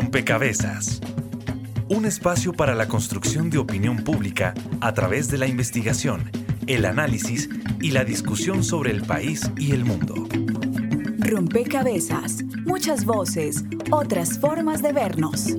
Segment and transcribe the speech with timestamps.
[0.00, 0.98] Rompecabezas.
[1.90, 6.30] Un espacio para la construcción de opinión pública a través de la investigación,
[6.66, 7.50] el análisis
[7.82, 10.14] y la discusión sobre el país y el mundo.
[11.18, 12.42] Rompecabezas.
[12.64, 15.54] Muchas voces, otras formas de vernos.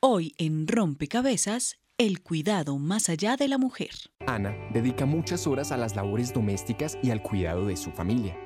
[0.00, 3.90] Hoy en Rompecabezas, el cuidado más allá de la mujer.
[4.26, 8.38] Ana dedica muchas horas a las labores domésticas y al cuidado de su familia.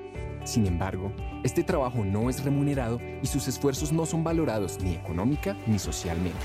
[0.51, 1.13] Sin embargo,
[1.45, 6.41] este trabajo no es remunerado y sus esfuerzos no son valorados ni económica ni socialmente.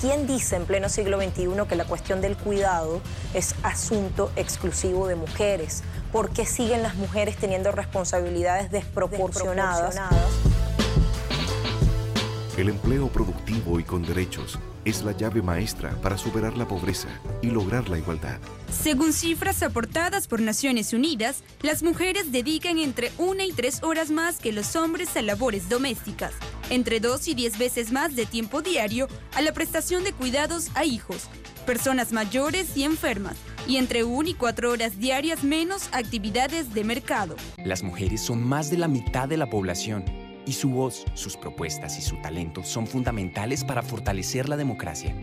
[0.00, 3.00] ¿Quién dice en pleno siglo XXI que la cuestión del cuidado
[3.34, 5.84] es asunto exclusivo de mujeres?
[6.10, 10.00] ¿Por qué siguen las mujeres teniendo responsabilidades desproporcionadas?
[12.58, 17.08] El empleo productivo y con derechos es la llave maestra para superar la pobreza
[17.40, 18.38] y lograr la igualdad.
[18.70, 24.38] Según cifras aportadas por Naciones Unidas, las mujeres dedican entre una y tres horas más
[24.38, 26.34] que los hombres a labores domésticas,
[26.68, 30.84] entre dos y diez veces más de tiempo diario a la prestación de cuidados a
[30.84, 31.28] hijos,
[31.64, 37.34] personas mayores y enfermas, y entre una y cuatro horas diarias menos actividades de mercado.
[37.64, 41.98] Las mujeres son más de la mitad de la población y su voz, sus propuestas
[41.98, 45.14] y su talento son fundamentales para fortalecer la democracia.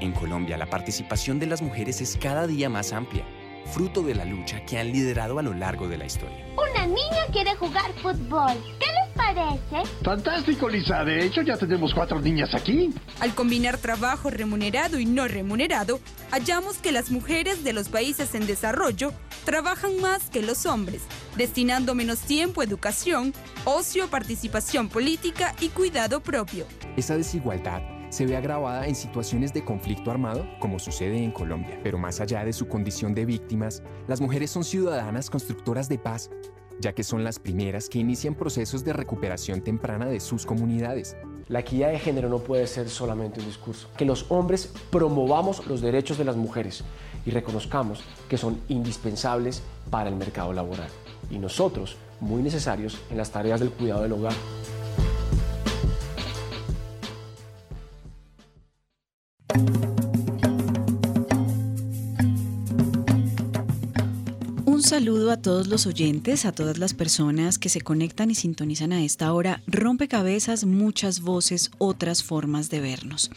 [0.00, 3.24] En Colombia, la participación de las mujeres es cada día más amplia,
[3.70, 6.44] fruto de la lucha que han liderado a lo largo de la historia.
[6.56, 8.52] Una niña quiere jugar fútbol.
[8.78, 9.88] ¿Qué les parece?
[10.02, 11.04] Fantástico, Lisa.
[11.04, 12.92] De hecho, ya tenemos cuatro niñas aquí.
[13.20, 18.46] Al combinar trabajo remunerado y no remunerado, hallamos que las mujeres de los países en
[18.46, 19.12] desarrollo
[19.44, 21.02] trabajan más que los hombres,
[21.36, 23.32] destinando menos tiempo a educación,
[23.64, 26.66] ocio, participación política y cuidado propio.
[26.96, 31.80] Esa desigualdad se ve agravada en situaciones de conflicto armado, como sucede en Colombia.
[31.82, 36.30] Pero más allá de su condición de víctimas, las mujeres son ciudadanas constructoras de paz,
[36.80, 41.16] ya que son las primeras que inician procesos de recuperación temprana de sus comunidades.
[41.48, 43.88] La equidad de género no puede ser solamente un discurso.
[43.96, 46.84] Que los hombres promovamos los derechos de las mujeres
[47.26, 50.88] y reconozcamos que son indispensables para el mercado laboral.
[51.30, 54.34] Y nosotros, muy necesarios en las tareas del cuidado del hogar.
[65.00, 69.02] Saludo a todos los oyentes, a todas las personas que se conectan y sintonizan a
[69.02, 69.62] esta hora.
[69.66, 73.30] Rompecabezas, muchas voces, otras formas de vernos.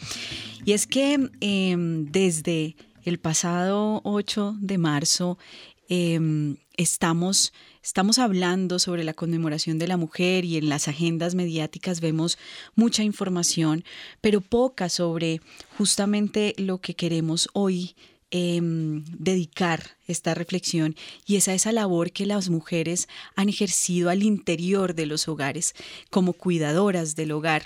[0.66, 5.38] Y es que em, desde el pasado 8 de marzo
[5.88, 12.02] em, estamos, estamos hablando sobre la conmemoración de la mujer y en las agendas mediáticas
[12.02, 12.36] vemos
[12.74, 13.84] mucha información,
[14.20, 15.40] pero poca sobre
[15.78, 17.94] justamente lo que queremos hoy
[18.30, 20.96] em, dedicar esta reflexión
[21.26, 25.74] y es a esa labor que las mujeres han ejercido al interior de los hogares
[26.10, 27.64] como cuidadoras del hogar.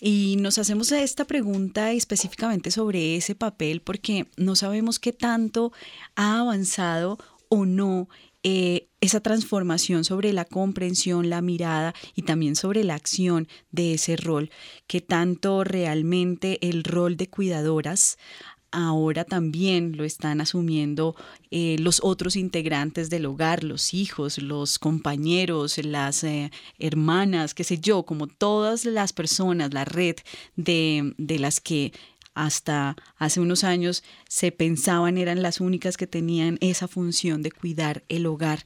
[0.00, 5.72] Y nos hacemos esta pregunta específicamente sobre ese papel porque no sabemos qué tanto
[6.16, 7.18] ha avanzado
[7.48, 8.08] o no
[8.44, 14.16] eh, esa transformación sobre la comprensión, la mirada y también sobre la acción de ese
[14.16, 14.50] rol,
[14.88, 18.18] que tanto realmente el rol de cuidadoras
[18.72, 21.14] ahora también lo están asumiendo
[21.50, 27.78] eh, los otros integrantes del hogar, los hijos, los compañeros, las eh, hermanas, qué sé
[27.78, 30.16] yo, como todas las personas, la red
[30.56, 31.92] de, de las que
[32.34, 38.04] hasta hace unos años se pensaban eran las únicas que tenían esa función de cuidar
[38.08, 38.64] el hogar.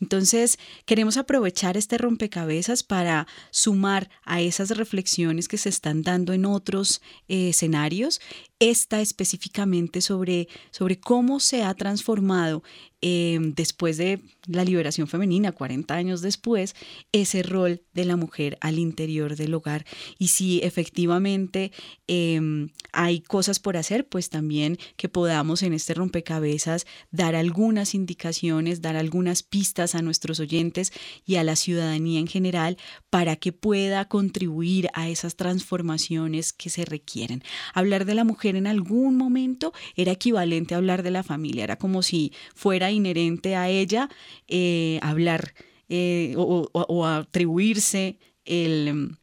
[0.00, 6.46] Entonces, queremos aprovechar este rompecabezas para sumar a esas reflexiones que se están dando en
[6.46, 8.20] otros eh, escenarios,
[8.60, 12.62] esta específicamente sobre, sobre cómo se ha transformado
[13.00, 16.74] eh, después de la liberación femenina, 40 años después,
[17.12, 19.84] ese rol de la mujer al interior del hogar.
[20.18, 21.70] Y si efectivamente
[22.08, 28.82] em, hay cosas por hacer, pues también que podamos en este rompecabezas dar algunas indicaciones,
[28.82, 30.92] dar algunas pistas a nuestros oyentes
[31.24, 32.78] y a la ciudadanía en general
[33.10, 37.44] para que pueda contribuir a esas transformaciones que se requieren.
[37.74, 41.76] Hablar de la mujer en algún momento era equivalente a hablar de la familia, era
[41.76, 44.08] como si fuera inherente a ella
[44.46, 45.54] eh, hablar
[45.88, 49.16] eh, o, atribuirse el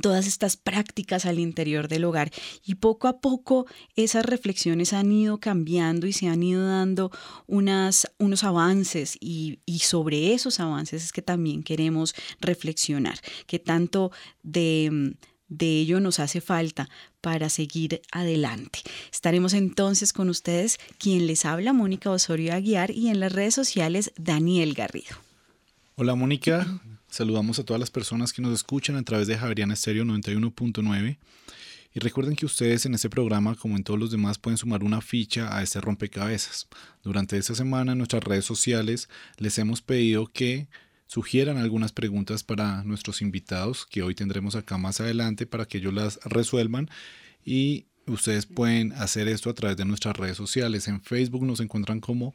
[0.00, 2.30] todas estas prácticas al interior del hogar.
[2.64, 7.10] Y poco a poco esas reflexiones han ido cambiando y se han ido dando
[7.46, 8.06] unos
[8.42, 14.12] avances y, y, sobre esos avances es que también queremos reflexionar, que tanto
[14.42, 15.14] de,
[15.58, 16.88] de ello nos hace falta
[17.20, 18.80] para seguir adelante.
[19.12, 24.12] Estaremos entonces con ustedes, quien les habla, Mónica Osorio Aguiar, y en las redes sociales,
[24.16, 25.16] Daniel Garrido.
[25.96, 26.66] Hola Mónica,
[27.12, 31.18] Saludamos a todas las personas que nos escuchan a través de Javeriana Estéreo 91.9.
[31.92, 35.02] Y recuerden que ustedes en este programa, como en todos los demás, pueden sumar una
[35.02, 36.68] ficha a este rompecabezas.
[37.02, 40.68] Durante esta semana en nuestras redes sociales les hemos pedido que
[41.12, 45.92] sugieran algunas preguntas para nuestros invitados que hoy tendremos acá más adelante para que ellos
[45.92, 46.88] las resuelvan
[47.44, 50.88] y ustedes pueden hacer esto a través de nuestras redes sociales.
[50.88, 52.34] En Facebook nos encuentran como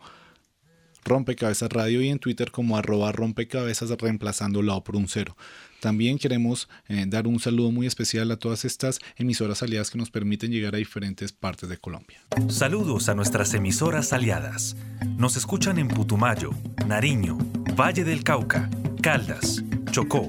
[1.08, 5.36] Rompecabezas Radio y en Twitter como arroba rompecabezas reemplazando la O por un cero.
[5.80, 10.10] También queremos eh, dar un saludo muy especial a todas estas emisoras aliadas que nos
[10.10, 12.20] permiten llegar a diferentes partes de Colombia.
[12.50, 14.76] Saludos a nuestras emisoras aliadas.
[15.18, 16.52] Nos escuchan en Putumayo,
[16.88, 17.38] Nariño,
[17.80, 18.70] Valle del Cauca,
[19.02, 20.28] Caldas, Chocó,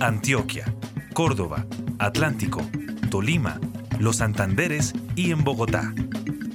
[0.00, 0.74] Antioquia,
[1.12, 1.66] Córdoba,
[1.98, 2.68] Atlántico,
[3.10, 3.60] Tolima,
[3.98, 5.94] Los Santanderes y en Bogotá.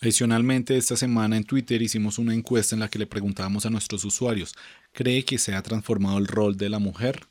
[0.00, 4.04] Adicionalmente, esta semana en Twitter hicimos una encuesta en la que le preguntábamos a nuestros
[4.04, 4.54] usuarios,
[4.92, 7.26] ¿cree que se ha transformado el rol de la mujer?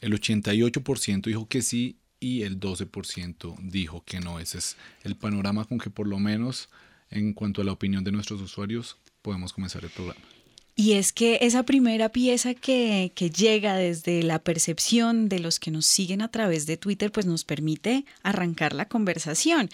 [0.00, 4.38] El 88% dijo que sí y el 12% dijo que no.
[4.38, 6.70] Ese es el panorama con que por lo menos
[7.10, 10.35] en cuanto a la opinión de nuestros usuarios podemos comenzar el programa.
[10.78, 15.86] Y es que esa primera pieza que, llega desde la percepción de los que nos
[15.86, 19.70] siguen a través de Twitter, pues nos permite arrancar la conversación.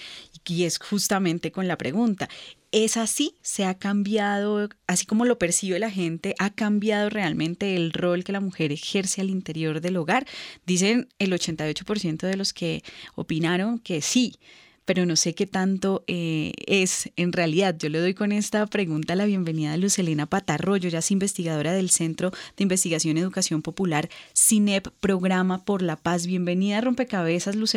[0.47, 2.29] Y es justamente con la pregunta,
[2.71, 3.35] ¿es así?
[3.43, 8.31] ¿Se ha cambiado, así como lo percibe la gente, ha cambiado realmente el rol que
[8.31, 10.25] la mujer ejerce al interior del hogar?
[10.67, 12.85] Dicen el 88% de los que
[13.17, 14.39] opinaron que sí
[14.85, 17.77] pero no sé qué tanto eh, es en realidad.
[17.79, 21.73] Yo le doy con esta pregunta la bienvenida a Luz Elena Patarroyo, ya es investigadora
[21.73, 26.27] del Centro de Investigación y Educación Popular, CINEP, Programa por la Paz.
[26.27, 27.73] Bienvenida a Rompecabezas, Luz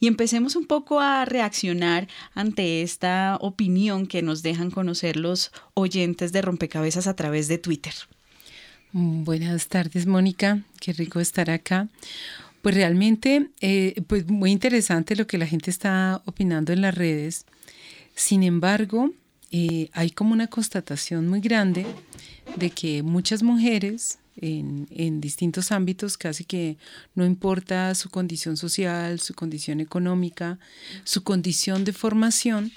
[0.00, 6.32] y empecemos un poco a reaccionar ante esta opinión que nos dejan conocer los oyentes
[6.32, 7.92] de Rompecabezas a través de Twitter.
[8.92, 10.62] Buenas tardes, Mónica.
[10.80, 11.88] Qué rico estar acá.
[12.66, 17.46] Pues realmente, eh, pues muy interesante lo que la gente está opinando en las redes.
[18.16, 19.12] Sin embargo,
[19.52, 21.86] eh, hay como una constatación muy grande
[22.56, 26.76] de que muchas mujeres en, distintos ámbitos, casi que
[27.14, 30.58] no importa su condición social, su condición económica,
[31.04, 32.72] su condición de formación,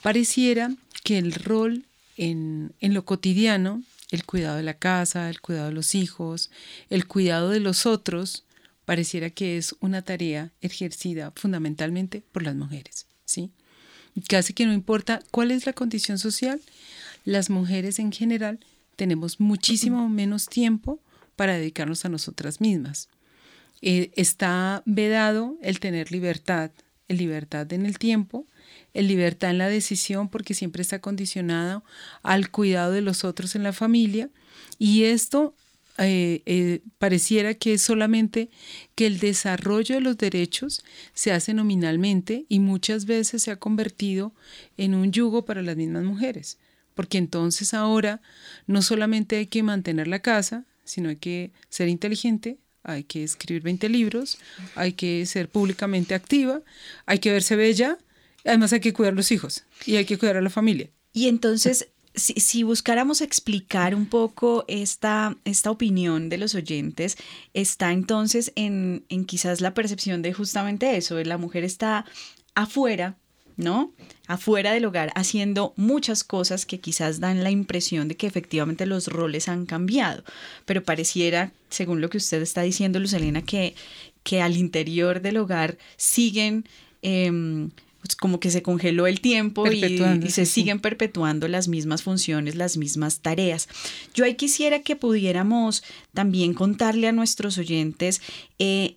[0.00, 1.84] pareciera que el rol
[2.16, 6.50] en lo cotidiano, el cuidado de la casa, el cuidado de los hijos,
[6.88, 8.46] el cuidado de los otros,
[8.88, 13.50] pareciera que es una tarea ejercida fundamentalmente por las mujeres, ¿sí?
[14.28, 16.58] Casi que no importa cuál es la condición social,
[17.26, 18.60] las mujeres en general
[18.96, 21.00] tenemos muchísimo menos tiempo
[21.36, 23.10] para dedicarnos a nosotras mismas.
[23.82, 26.70] Eh, está vedado el tener libertad,
[27.08, 28.46] el libertad en el tiempo,
[28.94, 31.84] el libertad en la decisión porque siempre está condicionado
[32.22, 34.30] al cuidado de los otros en la familia
[34.78, 35.54] y esto
[36.00, 38.50] eh, eh, pareciera que solamente
[38.94, 44.32] que el desarrollo de los derechos se hace nominalmente y muchas veces se ha convertido
[44.76, 46.58] en un yugo para las mismas mujeres,
[46.94, 48.20] porque entonces ahora
[48.68, 53.62] no solamente hay que mantener la casa, sino hay que ser inteligente, hay que escribir
[53.62, 54.38] 20 libros,
[54.76, 56.62] hay que ser públicamente activa,
[57.06, 57.98] hay que verse bella,
[58.44, 60.90] además hay que cuidar los hijos y hay que cuidar a la familia.
[61.12, 67.16] Y entonces si, buscáramos explicar un poco esta, esta opinión de los oyentes,
[67.54, 72.04] está entonces en, en quizás la percepción de justamente eso, la mujer está
[72.54, 73.16] afuera,
[73.56, 73.92] ¿no?
[74.26, 79.08] Afuera del hogar, haciendo muchas cosas que quizás dan la impresión de que efectivamente los
[79.08, 80.24] roles han cambiado,
[80.64, 83.74] pero pareciera, según lo que usted está diciendo, Lucelena, que,
[84.22, 86.64] que al interior del hogar siguen...
[87.02, 89.98] Em, pues, como que se congeló el tiempo y,
[90.30, 93.68] se siguen perpetuando las mismas funciones, las mismas tareas.
[94.14, 95.82] Yo ahí quisiera que pudiéramos
[96.14, 98.22] también contarle a nuestros oyentes,
[98.58, 98.96] eh,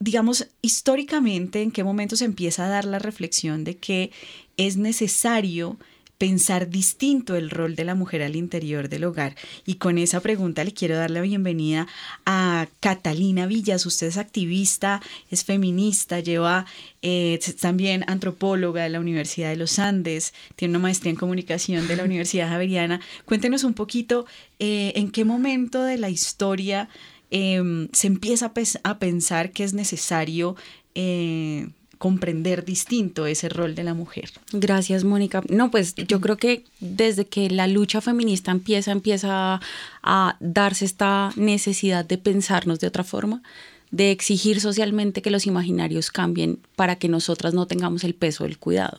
[0.00, 4.10] digamos, históricamente, en qué momento se empieza a dar la reflexión de que
[4.56, 5.78] es necesario
[6.18, 9.36] pensar distinto el rol de la mujer al interior del hogar.
[9.64, 11.86] Y con esa pregunta le quiero dar la bienvenida
[12.26, 13.86] a Catalina Villas.
[13.86, 16.66] Usted es activista, es feminista, lleva
[17.02, 21.96] eh, también antropóloga de la Universidad de los Andes, tiene una maestría en comunicación de
[21.96, 23.00] la Universidad Javeriana.
[23.24, 24.26] Cuéntenos un poquito
[24.58, 26.88] eh, en qué momento de la historia
[27.30, 30.56] em, se empieza a, pensar que es necesario
[30.94, 31.68] eh,
[31.98, 34.30] comprender distinto ese rol de la mujer.
[34.52, 35.42] Gracias, Mónica.
[35.48, 39.60] No, pues yo creo que desde que la lucha feminista empieza, empieza
[40.02, 43.42] a darse esta necesidad de pensarnos de otra forma,
[43.90, 48.58] de exigir socialmente que los imaginarios cambien para que nosotras no tengamos el peso del
[48.58, 48.98] cuidado.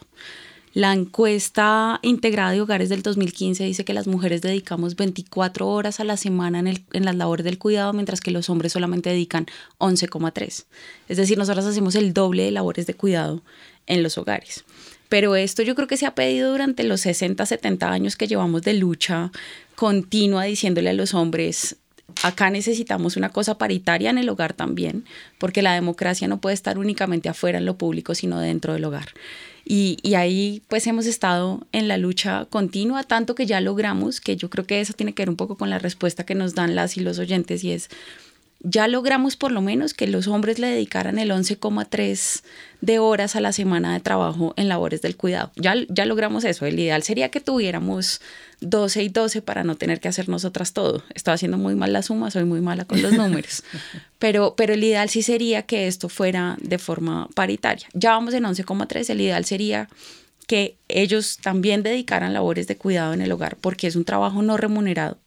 [0.73, 6.03] La encuesta integrada de hogares del 2015 dice que las mujeres dedicamos 24 horas a
[6.03, 9.47] la semana en, el, en las labores del cuidado, mientras que los hombres solamente dedican
[9.79, 10.65] 11,3.
[11.07, 13.41] Es decir, nosotras hacemos el doble de labores de cuidado
[13.87, 14.63] en los hogares.
[15.09, 18.61] Pero esto yo creo que se ha pedido durante los 60, 70 años que llevamos
[18.61, 19.31] de lucha
[19.75, 21.77] continua diciéndole a los hombres,
[22.21, 25.05] acá necesitamos una cosa paritaria en el hogar también,
[25.39, 29.09] porque la democracia no puede estar únicamente afuera en lo público, sino dentro del hogar.
[29.71, 34.49] Y, ahí pues hemos estado en la lucha continua, tanto que ya logramos, que yo
[34.49, 36.97] creo que eso tiene que ver un poco con la respuesta que nos dan las
[36.97, 37.91] y los oyentes, y es,
[38.61, 42.43] ya logramos por lo menos que los hombres le dedicaran el 11,3
[42.81, 45.51] de horas a la semana de trabajo en labores del cuidado.
[45.55, 46.65] Ya, ya logramos eso.
[46.65, 48.21] El ideal sería que tuviéramos
[48.59, 51.03] 12 y 12 para no tener que hacer nosotras todo.
[51.15, 53.63] Estaba haciendo muy mal la suma, soy muy mala con los números.
[54.19, 57.87] Pero, pero el ideal sí sería que esto fuera de forma paritaria.
[57.93, 59.87] Ya vamos en 11,3, el ideal sería
[60.45, 64.57] que ellos también dedicaran labores de cuidado en el hogar porque es un trabajo no
[64.57, 65.17] remunerado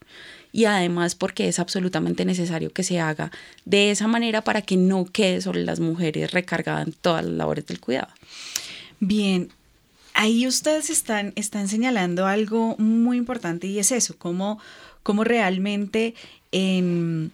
[0.52, 3.32] y además porque es absolutamente necesario que se haga
[3.64, 7.66] de esa manera para que no quede sobre las mujeres recargadas en todas las labores
[7.66, 8.08] del cuidado.
[9.00, 9.48] Bien,
[10.14, 14.58] ahí ustedes están, están señalando algo muy importante y es eso, cómo,
[15.02, 16.14] cómo realmente
[16.52, 17.32] en,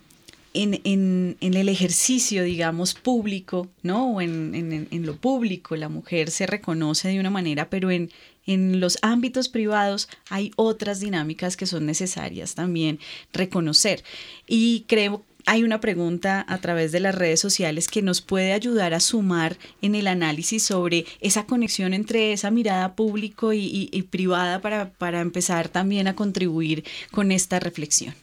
[0.54, 4.14] en, el ejercicio, digamos, público, ¿no?
[4.14, 8.10] O en, lo público la mujer se reconoce de una manera, pero en,
[8.48, 12.98] en los ámbitos privados hay otras dinámicas que son necesarias también
[13.32, 14.02] reconocer.
[14.46, 18.92] Y creo hay una pregunta a través de las redes sociales que nos puede ayudar
[18.92, 24.90] a sumar en el análisis sobre esa conexión entre esa mirada público y, privada para,
[24.90, 28.14] para empezar también a contribuir con esta reflexión.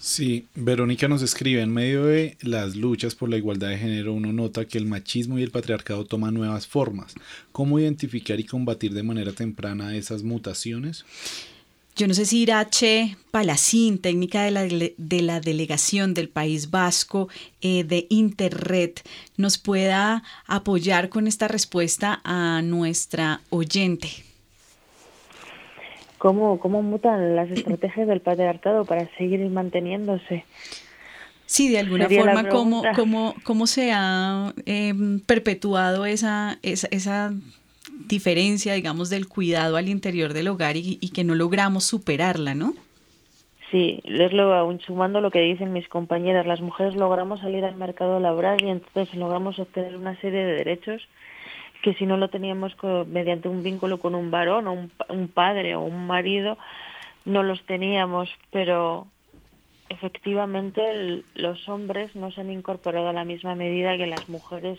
[0.00, 4.32] Sí, Verónica nos escribe, en medio de las luchas por la igualdad de género uno
[4.32, 7.12] nota que el machismo y el patriarcado toman nuevas formas.
[7.52, 11.04] ¿Cómo identificar y combatir de manera temprana esas mutaciones?
[11.96, 17.28] Yo no sé si Irache Palacín, técnica de la, de la delegación del País Vasco
[17.60, 18.92] eh, de Interred,
[19.36, 24.29] nos pueda apoyar con esta respuesta a nuestra oyente.
[26.20, 30.44] ¿Cómo, cómo mutan las estrategias del patriarcado para seguir manteniéndose?
[31.46, 37.32] Sí, de alguna forma, ¿cómo, cómo, cómo se ha em, perpetuado esa, esa, esa
[38.06, 42.74] diferencia, digamos, del cuidado al interior del hogar y, que no logramos superarla, ¿no?
[43.70, 48.20] Sí, lo aún sumando lo que dicen mis compañeras, las mujeres logramos salir al mercado
[48.20, 51.00] laboral y entonces logramos obtener una serie de derechos
[51.82, 55.74] que si no lo teníamos mediante un vínculo con un varón o un, un padre
[55.74, 56.58] o un marido,
[57.24, 59.06] no los teníamos, pero
[59.88, 64.78] efectivamente los hombres no se han incorporado a la misma medida que las mujeres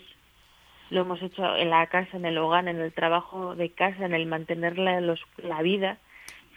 [0.90, 4.14] lo hemos hecho en la casa, en el hogar, en el trabajo de casa, en
[4.14, 5.98] el mantener la, la vida,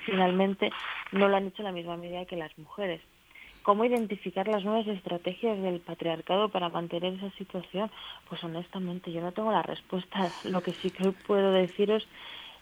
[0.05, 0.71] finalmente
[1.11, 3.01] no lo han hecho en la misma medida que las mujeres.
[3.65, 7.89] ¿Cómo identificar las nuevas estrategias del patriarcado para mantener esa situación?
[8.29, 10.31] Pues honestamente yo no tengo la respuesta.
[10.43, 12.07] Lo que sí que puedo deciros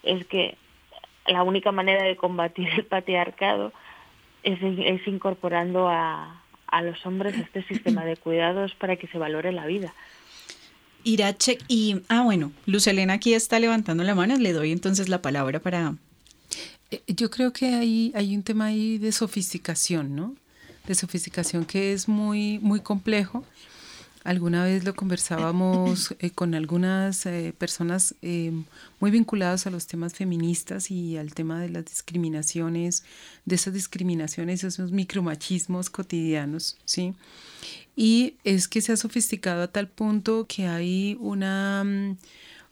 [0.04, 0.56] es que
[1.28, 3.74] la única manera de combatir el patriarcado
[4.44, 9.18] es, es incorporando a, a los hombres a este sistema de cuidados para que se
[9.18, 9.94] valore la vida.
[11.04, 15.22] Irache y, ah, bueno, Luz Elena aquí está levantando la mano, le doy entonces la
[15.22, 15.96] palabra para...
[16.92, 20.36] Eh, yo creo que hay, hay un tema ahí de sofisticación, ¿no?
[20.88, 23.44] De sofisticación que es muy, muy complejo.
[24.24, 28.16] Alguna vez lo conversábamos eh, con algunas eh, personas
[29.00, 33.04] muy vinculadas a los temas feministas y al tema de las discriminaciones,
[33.44, 37.14] de esas discriminaciones, esos micromachismos cotidianos, ¿sí?
[37.96, 42.18] Y es que se ha sofisticado a tal punto que hay una, mm,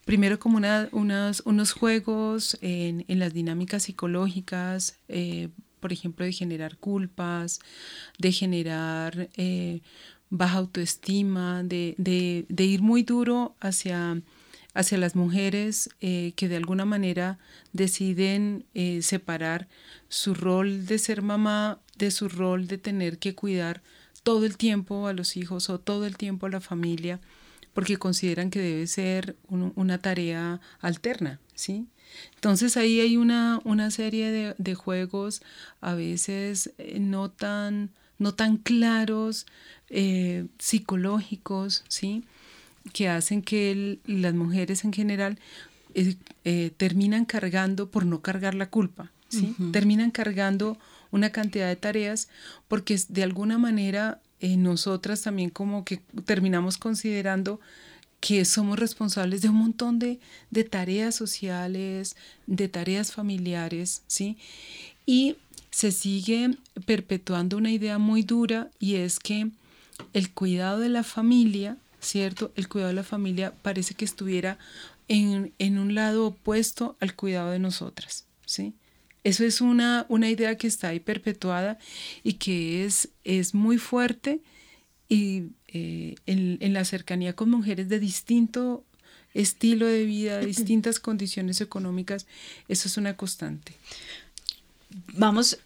[0.06, 5.50] primero como una, unas, unos juegos en, en, las dinámicas psicológicas, eh,
[5.82, 7.60] por ejemplo, de generar culpas,
[8.18, 9.82] de generar eh,
[10.30, 14.22] baja autoestima, de, de, de, ir muy duro hacia,
[14.74, 17.38] hacia las mujeres eh, que de alguna manera
[17.74, 18.66] deciden
[19.02, 19.68] separar
[20.08, 23.82] su rol de ser mamá de su rol de tener que cuidar
[24.24, 27.20] todo el tiempo a los hijos o todo el tiempo a la familia
[27.74, 31.86] porque consideran que debe ser una tarea alterna, ¿sí?
[32.36, 35.42] Entonces ahí hay una, una serie de, juegos
[35.80, 39.46] a veces eh, no tan, no tan claros,
[39.90, 42.24] eh, psicológicos, ¿sí?
[42.94, 45.38] que hacen que las mujeres en general
[45.94, 46.16] eh,
[46.46, 49.56] eh, terminan cargando por no cargar la culpa, ¿sí?
[49.72, 50.80] Terminan cargando
[51.12, 52.28] una cantidad de tareas
[52.68, 57.60] porque de alguna manera nosotras también como que terminamos considerando
[58.22, 60.20] que somos responsables de un montón de,
[60.52, 64.38] de tareas sociales, de tareas familiares, ¿sí?
[65.06, 65.36] Y
[65.72, 69.50] se sigue perpetuando una idea muy dura y es que
[70.14, 72.52] el cuidado de la familia, ¿cierto?
[72.56, 74.60] El cuidado de la familia parece que estuviera
[75.08, 78.76] en, en un lado opuesto al cuidado de nosotras, ¿sí?
[79.24, 81.80] Eso es una, una idea que está ahí perpetuada
[82.24, 84.42] y que es, es muy fuerte
[85.10, 88.84] y eh, en, en, la cercanía con mujeres de distinto
[89.34, 92.26] estilo de vida, distintas condiciones económicas,
[92.68, 93.74] eso es una constante.
[95.14, 95.60] Vamos,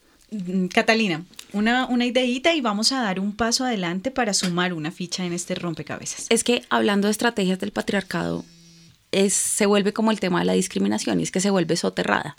[0.74, 5.26] Catalina, una, una ideita y vamos a dar un paso adelante para sumar una ficha
[5.26, 6.28] en este rompecabezas.
[6.30, 8.46] Es que hablando de estrategias del patriarcado,
[9.12, 12.36] es, se vuelve como el tema de la discriminación y es que se vuelve soterrada.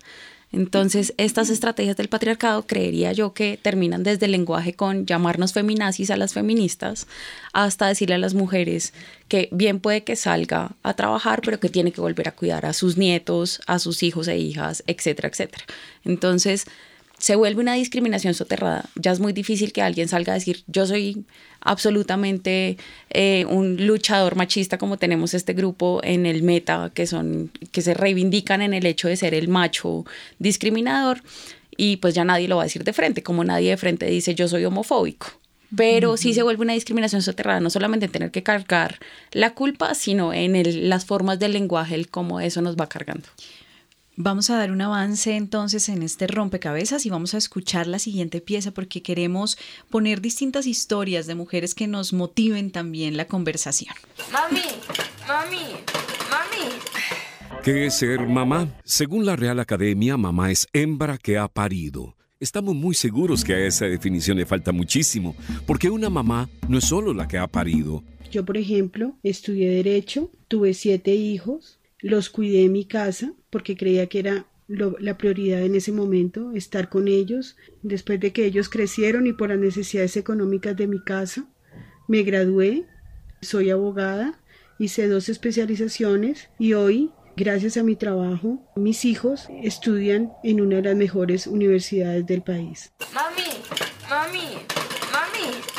[0.57, 6.11] Entonces, estas estrategias del patriarcado creería yo que terminan desde el lenguaje con llamarnos feminazis
[6.11, 7.07] a las feministas
[7.53, 8.95] hasta decirle a las mujeres
[9.29, 12.73] que bien puede que salga a trabajar, pero que tiene que volver a cuidar a
[12.73, 15.65] sus nietos, a sus hijos e hijas, etcétera, etcétera.
[16.05, 16.65] Entonces,
[17.19, 18.89] se vuelve una discriminación soterrada.
[18.95, 21.25] Ya es muy difícil que alguien salga a decir, yo soy
[21.61, 22.77] absolutamente
[23.11, 27.95] eh, un luchador machista como tenemos este grupo en el meta, que, son, que se
[27.95, 30.05] reivindican en el hecho de ser el macho
[30.39, 31.23] discriminador,
[31.77, 34.35] y pues ya nadie lo va a decir de frente, como nadie de frente dice,
[34.35, 35.29] yo soy homofóbico.
[35.75, 39.01] Pero sí se vuelve una discriminación soterrada, no solamente en tener que cargar
[39.33, 43.29] la culpa, sino en las formas del lenguaje, el cómo eso nos va cargando.
[44.19, 48.41] Vamos a dar un avance entonces en este rompecabezas y vamos a escuchar la siguiente
[48.41, 49.59] pieza porque queremos
[49.91, 53.95] poner distintas historias de mujeres que nos motiven también la conversación.
[54.33, 54.63] Mami,
[55.29, 55.67] mami,
[56.31, 57.61] mami.
[57.63, 58.69] ¿Qué es ser mamá?
[58.85, 62.17] Según la Real Academia, mamá es hembra que ha parido.
[62.41, 65.37] Estamos muy seguros que a esa definición le falta muchísimo,
[65.67, 68.03] porque una mamá no es solo la que ha parido.
[68.31, 74.07] Yo, por ejemplo, estudié derecho, tuve siete hijos, los cuidé en mi casa porque creía
[74.07, 77.57] que era la prioridad en ese momento, estar con ellos.
[77.83, 81.47] Después de que ellos crecieron y por las necesidades económicas de mi casa,
[82.09, 82.85] me gradué,
[83.41, 84.41] soy abogada,
[84.79, 90.83] hice dos especializaciones y hoy, gracias a mi trabajo, mis hijos estudian en una de
[90.83, 92.93] las mejores universidades del país.
[93.15, 93.63] Mami,
[94.09, 94.59] mami,
[95.13, 95.76] mami.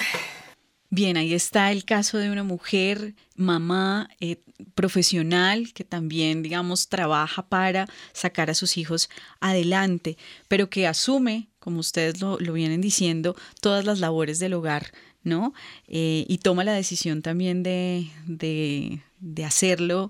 [0.97, 4.37] Bien, ahí está el caso de una mujer, mamá, eh,
[4.73, 9.07] profesional, que también, digamos, trabaja para sacar a sus hijos
[9.39, 15.53] adelante, pero que asume, como ustedes lo, vienen diciendo, todas las labores del hogar, ¿no?
[15.87, 20.09] Eh, y toma la decisión también de, de, hacerlo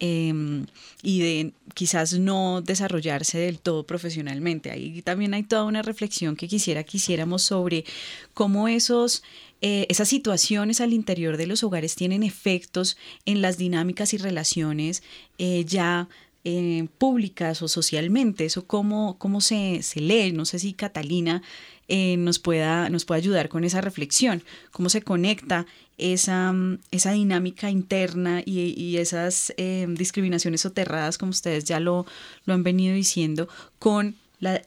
[0.00, 0.66] em,
[1.00, 4.72] y de quizás no desarrollarse del todo profesionalmente.
[4.72, 7.84] Ahí también hay toda una reflexión que quisiera que hiciéramos sobre
[8.32, 9.22] cómo esos
[9.66, 15.02] eh, esas situaciones al interior de los hogares tienen efectos en las dinámicas y relaciones
[15.38, 16.06] eh, ya
[16.44, 18.44] eh, públicas o socialmente.
[18.44, 20.32] Eso cómo, cómo se, se lee.
[20.32, 21.40] No sé si Catalina
[21.88, 24.42] nos, pueda, nos pueda ayudar con esa reflexión.
[24.70, 25.64] Cómo se conecta
[25.96, 26.54] esa,
[26.90, 29.54] esa dinámica interna y, esas
[29.88, 32.04] discriminaciones soterradas, como ustedes ya lo,
[32.44, 33.48] lo han venido diciendo,
[33.78, 34.16] con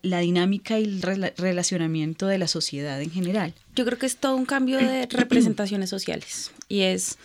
[0.02, 1.02] la, dinámica y el
[1.38, 3.54] relacionamiento de la sociedad en general.
[3.76, 7.18] Yo creo que es todo un cambio de representaciones sociales y es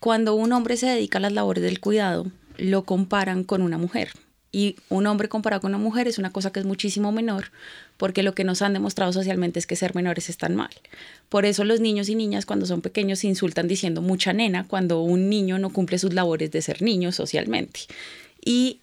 [0.00, 2.26] cuando un hombre se dedica a las labores del cuidado,
[2.58, 4.10] lo comparan con una mujer.
[4.52, 7.50] Y un hombre comparado con una mujer es una cosa que es muchísimo menor,
[7.96, 10.70] porque lo que nos han demostrado socialmente es que ser menores es tan mal.
[11.28, 15.00] Por eso los niños y niñas cuando son pequeños se insultan diciendo mucha nena cuando
[15.00, 17.80] un niño no cumple sus labores de ser niño socialmente.
[18.44, 18.78] Y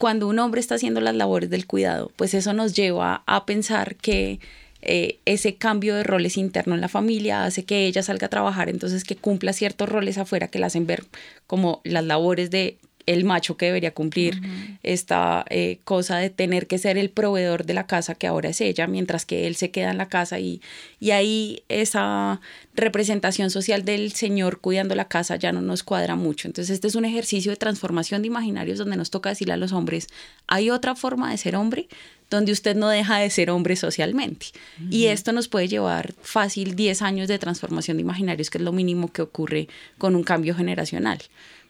[0.00, 3.96] cuando un hombre está haciendo las labores del cuidado, pues eso nos lleva a pensar
[3.96, 4.40] que
[4.80, 8.70] eh, ese cambio de roles interno en la familia hace que ella salga a trabajar,
[8.70, 11.04] entonces que cumpla ciertos roles afuera que la hacen ver
[11.46, 14.40] como las labores de el macho que debería cumplir
[14.82, 18.60] esta eh, cosa de tener que ser el proveedor de la casa que ahora es
[18.60, 20.60] ella, mientras que él se queda en la casa y,
[20.98, 22.40] y ahí esa
[22.74, 26.48] representación social del señor cuidando la casa ya no nos cuadra mucho.
[26.48, 29.72] Entonces este es un ejercicio de transformación de imaginarios donde nos toca decirle a los
[29.72, 30.08] hombres,
[30.46, 31.88] hay otra forma de ser hombre
[32.30, 34.46] donde usted no deja de ser hombre socialmente.
[34.88, 38.72] Y esto nos puede llevar fácil 10 años de transformación de imaginarios, que es lo
[38.72, 41.18] mínimo que ocurre con un cambio generacional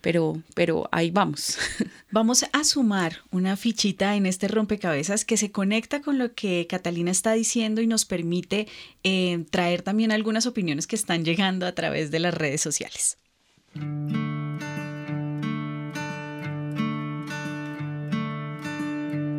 [0.00, 1.58] pero, pero ahí vamos.
[2.12, 7.12] Vamos a sumar una fichita en este rompecabezas que se conecta con lo que Catalina
[7.12, 8.66] está diciendo y nos permite
[9.04, 13.16] eh, traer también algunas opiniones que están llegando a través de las redes sociales.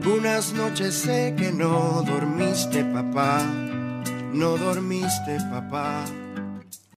[0.05, 3.43] Unas noches sé que no dormiste, papá.
[4.33, 6.05] No dormiste, papá.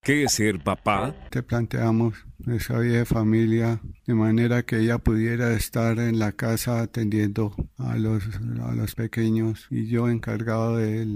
[0.05, 1.15] ¿Qué es ser papá?
[1.31, 2.15] Te planteamos
[2.47, 7.97] esa vida de familia de manera que ella pudiera estar en la casa atendiendo a
[7.97, 8.23] los,
[8.63, 11.07] a los pequeños y yo encargado de,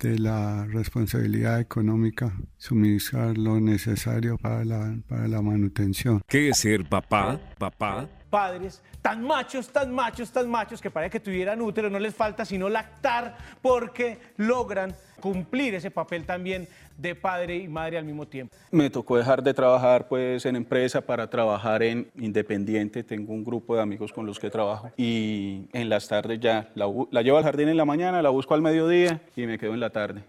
[0.00, 6.22] de la responsabilidad económica, suministrar lo necesario para la, para la manutención.
[6.26, 7.38] ¿Qué es ser papá?
[7.58, 12.12] Papá padres tan machos, tan machos, tan machos que parece que tuvieran útero, no les
[12.12, 16.66] falta sino lactar porque logran cumplir ese papel también
[16.98, 18.56] de padre y madre al mismo tiempo.
[18.72, 23.76] Me tocó dejar de trabajar pues en empresa para trabajar en independiente, tengo un grupo
[23.76, 27.44] de amigos con los que trabajo y en las tardes ya la, la llevo al
[27.44, 30.24] jardín en la mañana, la busco al mediodía y me quedo en la tarde.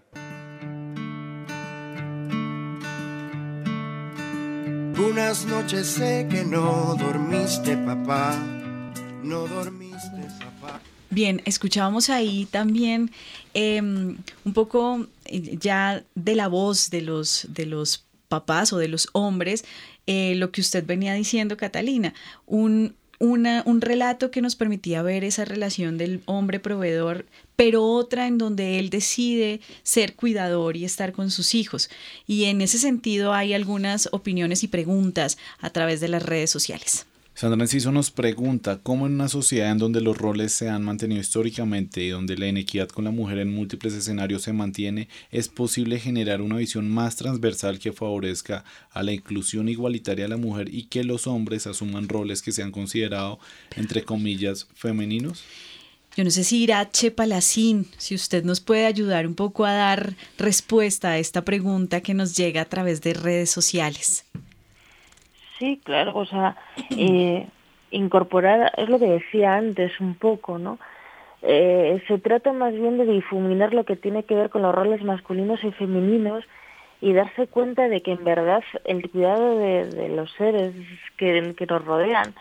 [4.97, 8.33] Unas noches sé que no dormiste, papá.
[9.23, 10.79] No dormiste, papá.
[11.09, 13.11] Bien, escuchábamos ahí también
[13.53, 18.87] em, un poco eh, ya de la voz de los, de los papás o de
[18.87, 19.65] los hombres,
[20.07, 22.13] eh, lo que usted venía diciendo, Catalina,
[22.45, 27.25] un, un relato que nos permitía ver esa relación del hombre proveedor,
[27.55, 31.89] pero otra en donde él decide ser cuidador y estar con sus hijos.
[32.27, 37.05] Y en ese sentido hay algunas opiniones y preguntas a través de las redes sociales.
[37.37, 41.19] Sandra Enciso nos pregunta cómo en una sociedad en donde los roles se han mantenido
[41.19, 45.99] históricamente y donde la inequidad con la mujer en múltiples escenarios se mantiene, es posible
[45.99, 50.83] generar una visión más transversal que favorezca a la inclusión igualitaria de la mujer y
[50.83, 53.37] que los hombres asuman roles que se han considerado,
[53.75, 55.43] entre comillas, femeninos?
[56.15, 60.15] Yo no sé si Irache Palacín, si usted nos puede ayudar un poco a dar
[60.37, 64.23] respuesta a esta pregunta que nos llega a través de redes sociales.
[65.57, 66.57] Sí, claro, o sea,
[66.97, 67.47] eh,
[67.91, 70.79] incorporar, es lo que decía antes un poco, ¿no?
[71.41, 75.03] Eh, se trata más bien de difuminar lo que tiene que ver con los roles
[75.03, 76.43] masculinos y femeninos
[77.01, 80.73] y darse cuenta de que en verdad el cuidado de, los seres
[81.17, 82.33] que, que, nos rodean,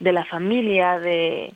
[0.00, 1.52] de la familia, de,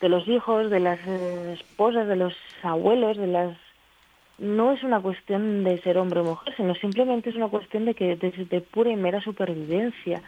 [0.00, 3.56] de los hijos, de las esposas, de los abuelos, de las
[4.40, 7.94] no es una cuestión de ser hombre o mujer, sino simplemente es una cuestión de
[7.94, 10.22] que de, pura y mera supervivencia.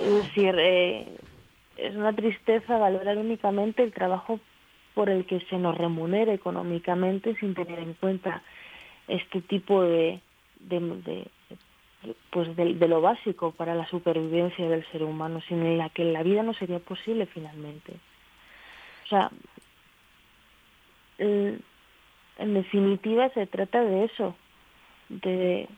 [0.00, 1.08] Es decir, eh,
[1.76, 4.38] es una tristeza valorar únicamente el trabajo
[4.94, 8.42] por el que se nos remunera económicamente sin tener en cuenta
[9.08, 10.20] este tipo de,
[10.60, 11.26] de,
[12.30, 16.44] pues de, lo básico para la supervivencia del ser humano, sin la que la vida
[16.44, 17.94] no sería posible finalmente.
[19.04, 19.30] O sea,
[22.38, 24.34] en definitiva se trata de eso,
[25.08, 25.68] de,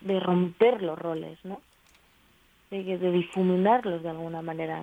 [0.00, 1.60] de romper los roles, ¿no?
[2.70, 4.82] De, de, difuminarlos de alguna manera.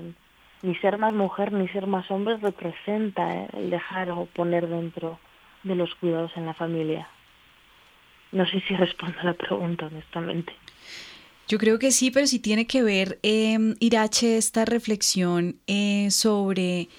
[0.61, 3.47] Ni ser más mujer ni ser más hombre representa ¿eh?
[3.53, 5.19] el dejar o poner dentro
[5.63, 7.07] de los cuidados en la familia.
[8.31, 10.53] No sé si respondo a la pregunta, honestamente.
[11.47, 16.89] Yo creo que sí, pero sí tiene que ver, eh, Irache, esta reflexión eh, sobre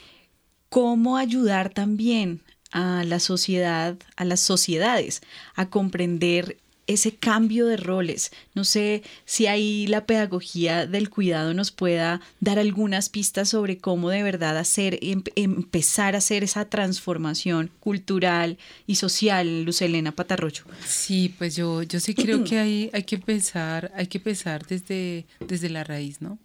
[0.68, 2.40] cómo ayudar también
[2.72, 5.22] a la sociedad, a las sociedades,
[5.54, 6.56] a comprender
[6.92, 8.32] ese cambio de roles.
[8.54, 14.10] No sé si ahí la pedagogía del cuidado nos pueda dar algunas pistas sobre cómo
[14.10, 20.64] de verdad hacer, em, empezar a hacer esa transformación cultural y social, Luz Elena Patarrocho.
[20.84, 25.26] Sí, pues yo, yo sí creo que hay, hay que pensar, hay que empezar desde,
[25.46, 26.38] desde la raíz, ¿no?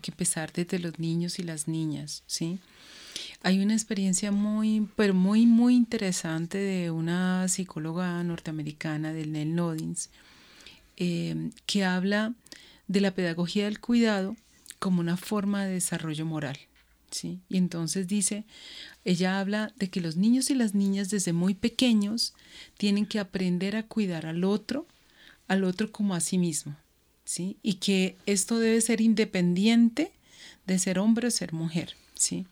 [0.00, 2.58] Que empezar desde los niños y las niñas, ¿sí?
[3.42, 10.10] Hay una experiencia muy, pero muy, muy interesante de una psicóloga norteamericana, del Nell Nodins,
[10.96, 12.34] eh, que habla
[12.88, 14.36] de la pedagogía del cuidado
[14.78, 16.58] como una forma de desarrollo moral.
[17.10, 17.40] ¿sí?
[17.48, 18.44] Y entonces dice,
[19.04, 22.34] ella habla de que los niños y las niñas desde muy pequeños
[22.76, 24.86] tienen que aprender a cuidar al otro,
[25.46, 26.76] al otro como a sí mismo.
[27.36, 30.12] Y que esto debe ser independiente
[30.66, 31.94] de ser hombre o ser mujer.
[32.14, 32.46] ¿sí?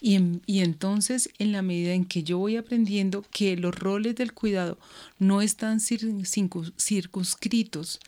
[0.00, 0.16] Y,
[0.60, 4.78] entonces, en la medida en que yo voy aprendiendo que los roles del cuidado
[5.18, 7.98] no están circunscritos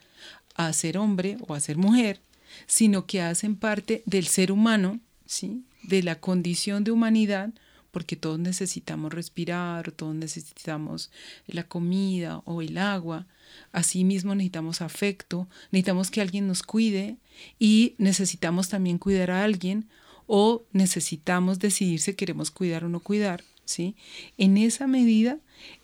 [0.55, 2.21] a ser hombre o a ser mujer,
[2.67, 5.65] sino que hacen parte del ser humano, ¿sí?
[5.83, 7.51] de la condición de humanidad,
[7.91, 11.11] porque todos necesitamos respirar, todos necesitamos
[11.49, 13.27] la comida o el agua,
[13.73, 17.17] asimismo necesitamos afecto, necesitamos que alguien nos cuide
[17.59, 19.89] y necesitamos también cuidar a alguien
[20.27, 23.97] o necesitamos decidir si queremos cuidar o no cuidar, ¿sí?
[24.39, 25.39] En esa medida,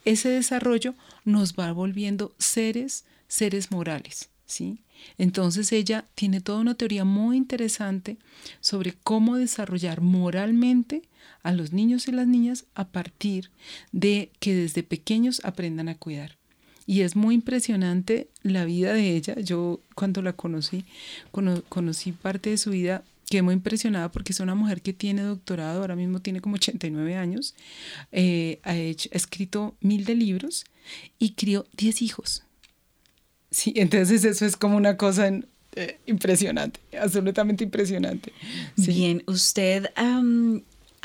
[0.05, 4.79] ese desarrollo nos va volviendo seres, seres morales, ¿sí?
[5.18, 8.18] Entonces ella tiene toda una teoría muy interesante
[8.61, 11.02] sobre cómo desarrollar moralmente
[11.42, 13.50] a los niños y las niñas a partir
[13.92, 16.36] de que desde pequeños aprendan a cuidar.
[16.87, 19.35] Y es muy impresionante la vida de ella.
[19.40, 20.85] Yo cuando la conocí,
[21.68, 25.81] conocí parte de su vida, quedé muy impresionada porque es una mujer que tiene doctorado,
[25.81, 27.55] ahora mismo tiene como 89 años,
[28.12, 30.64] eh, ha, hecho, ha escrito mil de libros
[31.18, 32.44] y crió 10 hijos.
[33.51, 38.33] Sí, entonces eso es como una cosa eh, impresionante, absolutamente impresionante.
[38.77, 39.87] Bien, usted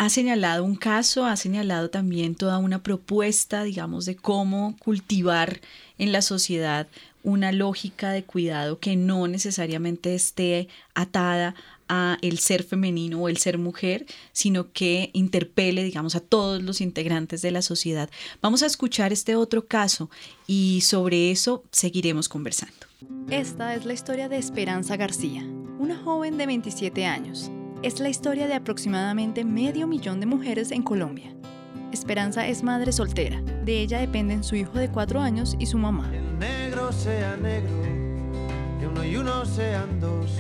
[0.02, 5.62] ha señalado un caso, ha señalado también toda una propuesta, digamos, de cómo cultivar
[6.00, 6.88] en la sociedad
[7.22, 11.54] una lógica de cuidado que no necesariamente esté atada
[11.88, 16.82] a el ser femenino o el ser mujer, sino que interpele, digamos, a todos los
[16.82, 18.10] integrantes de la sociedad.
[18.42, 20.10] Vamos a escuchar este otro caso
[20.48, 22.88] y sobre eso seguiremos conversando.
[23.30, 25.44] Esta es la historia de Esperanza García,
[25.78, 27.52] una joven de 27 años
[27.84, 31.34] es la historia de aproximadamente medio millón de mujeres en Colombia.
[31.92, 33.42] Esperanza es madre soltera.
[33.42, 36.10] De ella dependen su hijo de cuatro años y su mamá.
[36.40, 37.70] negro sea negro,
[38.80, 40.32] que uno y uno sean dos,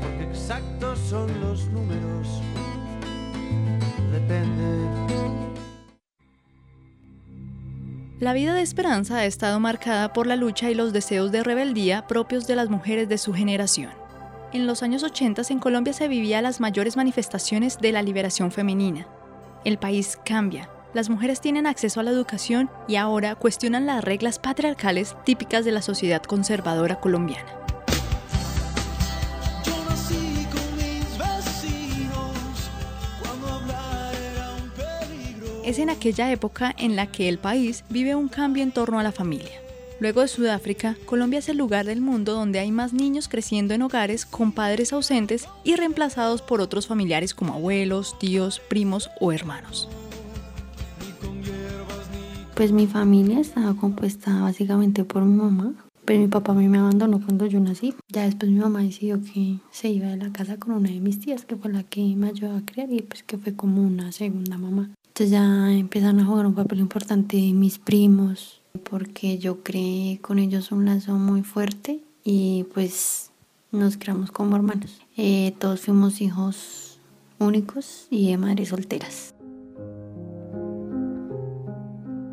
[0.00, 2.28] porque exactos son los números.
[4.10, 4.62] Depende.
[8.18, 12.06] La vida de Esperanza ha estado marcada por la lucha y los deseos de rebeldía
[12.06, 14.01] propios de las mujeres de su generación.
[14.52, 19.06] En los años 80 en Colombia se vivía las mayores manifestaciones de la liberación femenina.
[19.64, 20.68] El país cambia.
[20.92, 25.72] Las mujeres tienen acceso a la educación y ahora cuestionan las reglas patriarcales típicas de
[25.72, 27.50] la sociedad conservadora colombiana.
[35.64, 39.02] Es en aquella época en la que el país vive un cambio en torno a
[39.02, 39.62] la familia.
[40.02, 43.82] Luego de Sudáfrica, Colombia es el lugar del mundo donde hay más niños creciendo en
[43.82, 49.88] hogares con padres ausentes y reemplazados por otros familiares como abuelos, tíos, primos o hermanos.
[52.56, 55.72] Pues mi familia estaba compuesta básicamente por mi mamá,
[56.04, 57.94] pero mi papá a mí me abandonó cuando yo nací.
[58.08, 61.20] Ya después mi mamá decidió que se iba de la casa con una de mis
[61.20, 64.10] tías, que fue la que me ayudó a criar y pues que fue como una
[64.10, 64.90] segunda mamá.
[65.06, 70.72] Entonces ya empiezan a jugar un papel importante mis primos, porque yo creé con ellos
[70.72, 73.30] un lazo muy fuerte y pues
[73.70, 75.00] nos creamos como hermanos.
[75.16, 76.98] Eh, todos fuimos hijos
[77.38, 79.34] únicos y de madres solteras.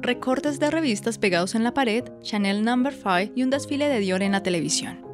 [0.01, 2.75] Recortes de revistas pegados en la pared, Chanel no.
[2.89, 5.05] 5 y un desfile de Dior en la televisión.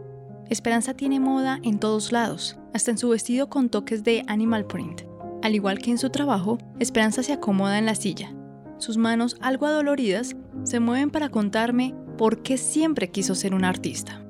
[0.50, 5.02] Esperanza tiene moda en todos lados, hasta en su vestido con toques de animal print.
[5.42, 8.34] Al igual que en su trabajo, Esperanza se acomoda en la silla,
[8.78, 14.22] sus manos, algo adoloridas, se mueven para contarme por qué siempre quiso ser un artista.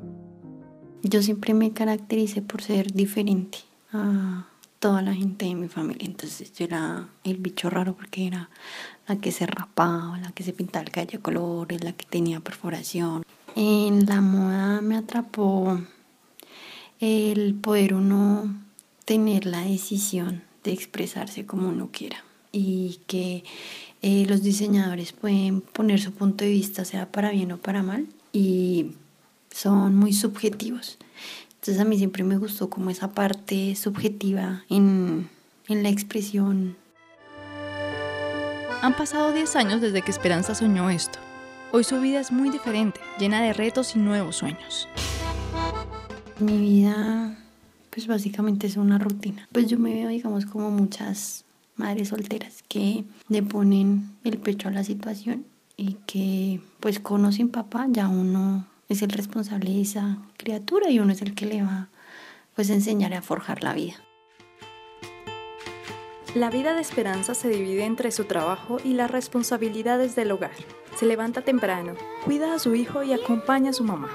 [1.03, 3.60] Yo siempre me caractericé por ser diferente
[3.91, 4.47] a
[4.79, 6.05] toda la gente de mi familia.
[6.05, 8.49] Entonces yo era el bicho raro porque era
[9.08, 12.39] la que se rapaba, la que se pintaba el cabello de colores, la que tenía
[12.39, 13.23] perforación.
[13.55, 15.79] En la moda me atrapó
[16.99, 18.53] el poder uno
[19.05, 23.43] tener la decisión de expresarse como uno quiera y que
[24.08, 28.06] eh, los diseñadores pueden poner su punto de vista, sea para bien o para mal,
[28.32, 28.91] y
[29.50, 31.00] son muy subjetivos.
[31.56, 35.28] Entonces a mí siempre me gustó como esa parte subjetiva en,
[35.68, 36.78] en la expresión.
[38.84, 41.18] Han pasado 10 años desde que Esperanza soñó esto.
[41.72, 44.88] Hoy su vida es muy diferente, llena de retos y nuevos sueños.
[46.38, 47.36] Mi vida,
[47.89, 49.50] pues básicamente es una rutina.
[49.52, 51.44] Pues yo me veo, digamos, como muchas
[51.75, 55.45] madres solteras que le ponen el pecho a la situación
[55.77, 61.11] y que pues conocen papá ya uno es el responsable de esa criatura y uno
[61.11, 61.89] es el que le va
[62.55, 63.95] pues a enseñar a forjar la vida.
[66.35, 70.51] La vida de Esperanza se divide entre su trabajo y las responsabilidades del hogar.
[70.97, 71.93] Se levanta temprano,
[72.25, 74.09] cuida a su hijo y acompaña a su mamá.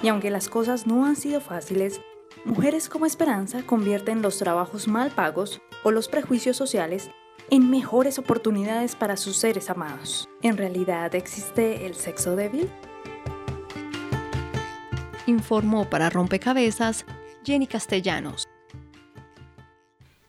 [0.00, 2.00] Y aunque las cosas no han sido fáciles,
[2.44, 7.10] mujeres como Esperanza convierten los trabajos mal pagos o los prejuicios sociales
[7.50, 10.28] en mejores oportunidades para sus seres amados.
[10.42, 12.68] ¿En realidad existe el sexo débil?
[15.26, 17.04] Informó para Rompecabezas
[17.44, 18.48] Jenny Castellanos.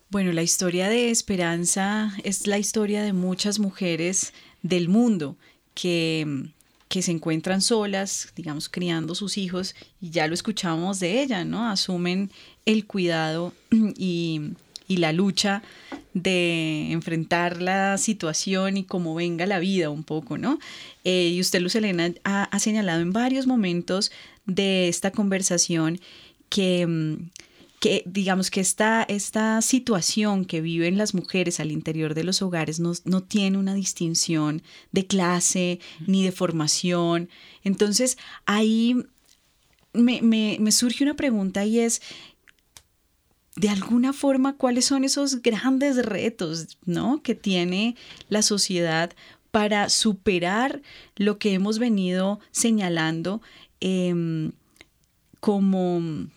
[0.10, 5.38] Bueno, la historia de Esperanza es la historia de muchas mujeres del mundo
[5.74, 6.52] que,
[6.88, 11.70] que se encuentran solas, digamos, criando sus hijos, y ya lo escuchamos de ella, ¿no?
[11.70, 12.32] Asumen
[12.66, 13.54] el cuidado
[13.98, 14.54] y
[14.88, 15.62] y la lucha
[16.14, 20.60] de enfrentar la situación y cómo venga la vida un poco, ¿no?
[21.04, 24.12] Eh, y usted, Luz Elena, ha, señalado en varios momentos
[24.46, 26.00] de esta conversación
[26.50, 27.30] que, mm,
[27.80, 32.80] que digamos que esta, esta situación que viven las mujeres al interior de los hogares
[32.80, 37.30] no, no tiene una distinción de clase ni de formación.
[37.64, 38.96] Entonces ahí
[39.94, 42.02] me, me, me surge una pregunta y es,
[43.56, 47.22] de alguna forma, ¿cuáles son esos grandes retos ¿no?
[47.24, 47.96] que tiene
[48.30, 49.12] la sociedad
[49.52, 50.82] para superar
[51.16, 53.42] lo que hemos venido señalando
[53.80, 54.52] em,
[55.40, 56.28] como,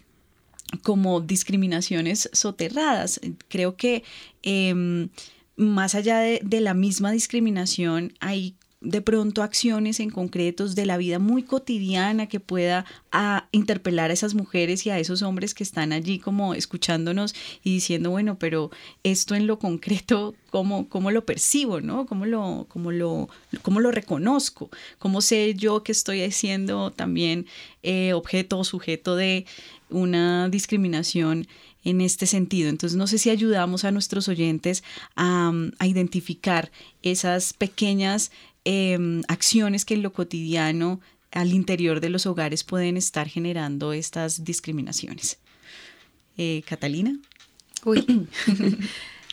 [0.82, 3.20] como discriminaciones soterradas?
[3.48, 4.04] Creo que
[4.42, 5.08] em,
[5.56, 11.18] más allá de, la misma discriminación hay de pronto acciones en concretos de la vida
[11.18, 15.92] muy cotidiana que pueda a interpelar a esas mujeres y a esos hombres que están
[15.92, 18.70] allí como escuchándonos y diciendo, bueno, pero
[19.02, 22.06] esto en lo concreto, ¿cómo, cómo lo percibo, no?
[22.06, 23.28] ¿Cómo lo, cómo, lo,
[23.60, 24.70] ¿Cómo lo reconozco?
[24.98, 27.44] ¿Cómo sé yo que estoy siendo también
[27.82, 29.44] eh, objeto o sujeto de
[29.90, 31.46] una discriminación
[31.82, 32.68] en este sentido.
[32.68, 34.84] Entonces, no sé si ayudamos a nuestros oyentes
[35.16, 36.70] a, a identificar
[37.02, 38.30] esas pequeñas
[38.64, 41.00] Em, acciones que en lo cotidiano
[41.30, 45.38] al interior de los hogares pueden estar generando estas discriminaciones.
[46.36, 47.18] Eh, Catalina.
[47.84, 48.28] Uy.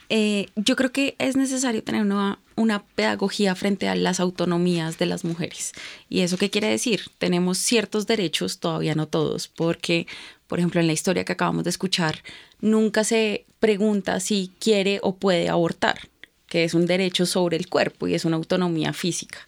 [0.10, 5.06] Eh, yo creo que es necesario tener una, una, pedagogía frente a las autonomías de
[5.06, 5.74] las mujeres.
[6.08, 7.02] ¿Y eso qué quiere decir?
[7.18, 10.08] Tenemos ciertos derechos, todavía no todos, porque,
[10.48, 12.24] por ejemplo, en la historia que acabamos de escuchar,
[12.62, 16.00] nunca se pregunta si quiere o puede abortar
[16.48, 19.40] que es un derecho sobre el cuerpo y es una autonomía física.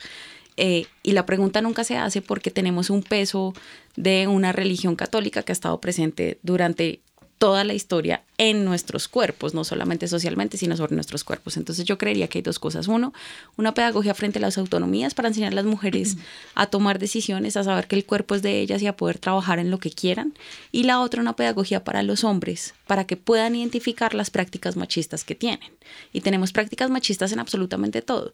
[0.58, 3.54] Eh, y la pregunta nunca se hace porque tenemos un peso
[3.96, 7.00] de una religión católica que ha estado presente durante
[7.40, 11.56] toda la historia en nuestros cuerpos, no solamente socialmente, sino sobre nuestros cuerpos.
[11.56, 12.90] Entonces yo creería que hay dos cosas.
[12.90, 13.14] Uno,
[13.56, 16.18] una pedagogía frente a las autonomías para enseñar a las mujeres
[16.54, 19.58] a tomar decisiones, a saber que el cuerpo es de ellas y a poder trabajar
[19.58, 20.34] en lo que quieran.
[20.74, 25.24] Y la otra, una pedagogía para los hombres, para que puedan identificar las prácticas machistas
[25.24, 25.72] que tienen.
[26.12, 28.34] Y tenemos prácticas machistas en absolutamente todo.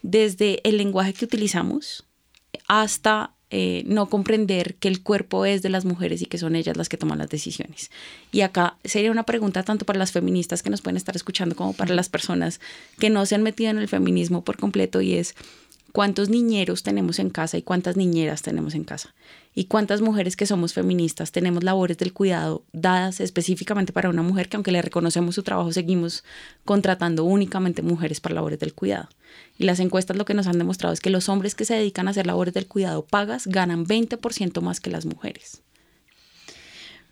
[0.00, 2.04] Desde el lenguaje que utilizamos
[2.66, 6.76] hasta eh, no comprender que el cuerpo es de las mujeres y que son ellas
[6.76, 7.90] las que toman las decisiones.
[8.30, 11.72] Y acá sería una pregunta tanto para las feministas que nos pueden estar escuchando como
[11.72, 12.60] para las personas
[12.98, 15.34] que no se han metido en el feminismo por completo y es
[15.92, 19.14] cuántos niñeros tenemos en casa y cuántas niñeras tenemos en casa
[19.54, 24.48] y cuántas mujeres que somos feministas tenemos labores del cuidado dadas específicamente para una mujer
[24.48, 26.24] que aunque le reconocemos su trabajo seguimos
[26.64, 29.08] contratando únicamente mujeres para labores del cuidado.
[29.58, 32.08] Y las encuestas lo que nos han demostrado es que los hombres que se dedican
[32.08, 35.62] a hacer labores del cuidado pagas ganan 20% más que las mujeres.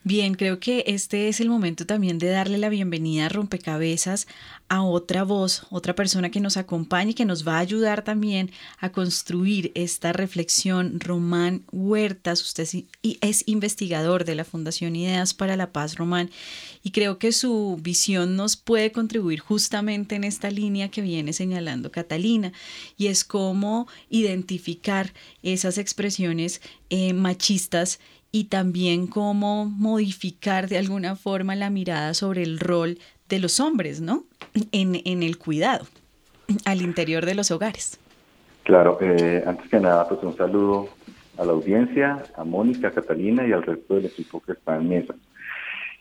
[0.07, 4.29] Bien, creo que este es el momento también de darle la bienvenida a Rompecabezas
[4.69, 8.53] a otra voz, otra persona que nos acompañe y que nos va a ayudar también
[8.79, 11.01] a construir esta reflexión.
[11.01, 16.31] Román Huertas, usted es investigador de la Fundación Ideas para la Paz Román
[16.85, 21.91] y creo que su visión nos puede contribuir justamente en esta línea que viene señalando
[21.91, 22.53] Catalina
[22.97, 27.99] y es cómo identificar esas expresiones eh, machistas
[28.37, 32.99] y también cómo modificar de alguna forma la mirada sobre el rol
[33.31, 34.25] de los hombres, ¿no?
[34.73, 35.87] En, en el cuidado
[36.67, 37.99] al interior de los hogares.
[38.65, 40.91] Claro, eh, antes que nada, pues un saludo
[41.39, 44.87] a la audiencia, a Mónica, a Catalina y al resto del equipo que está en
[44.87, 45.15] mesa.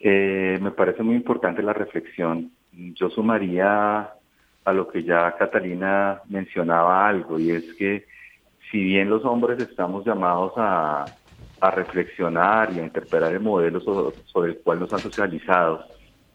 [0.02, 2.52] Eh, me parece muy importante la reflexión.
[2.74, 4.10] Yo sumaría
[4.66, 8.06] a lo que ya Catalina mencionaba algo, y es que
[8.70, 11.06] si bien los hombres estamos llamados a
[11.60, 15.86] a reflexionar y a interpretar el modelo sobre, el cual nos han socializado,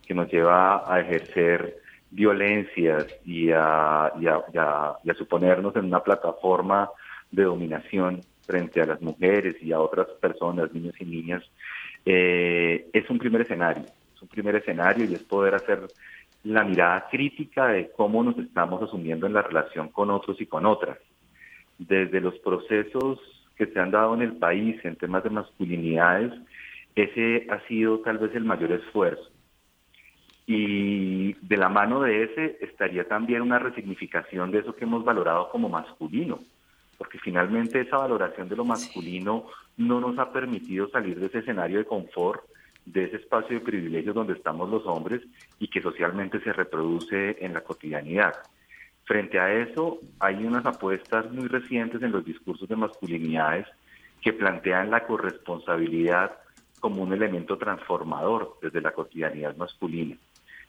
[0.05, 1.77] que nos lleva a ejercer
[2.09, 6.89] violencias y a, y a, suponernos en una plataforma
[7.31, 11.43] de dominación frente a las mujeres y a otras personas, niños y niñas,
[12.05, 15.87] eh, es un primer escenario, es un primer escenario y es poder hacer
[16.43, 20.65] la mirada crítica de cómo nos estamos asumiendo en la relación con otros y con
[20.65, 20.97] otras.
[21.77, 23.19] Desde los procesos
[23.61, 26.33] que se han dado en el país en temas de masculinidades,
[26.95, 29.29] ese ha sido tal vez el mayor esfuerzo.
[30.47, 35.49] Y de la mano de ese estaría también una resignificación de eso que hemos valorado
[35.51, 36.39] como masculino,
[36.97, 39.45] porque finalmente esa valoración de lo masculino
[39.77, 42.41] no nos ha permitido salir de ese escenario de confort,
[42.83, 45.21] de ese espacio de privilegios donde estamos los hombres
[45.59, 48.33] y que socialmente se reproduce en la cotidianidad.
[49.05, 53.67] Frente a eso, hay unas apuestas muy recientes en los discursos de masculinidades
[54.21, 56.31] que plantean la corresponsabilidad
[56.79, 60.17] como un elemento transformador desde la cotidianidad masculina.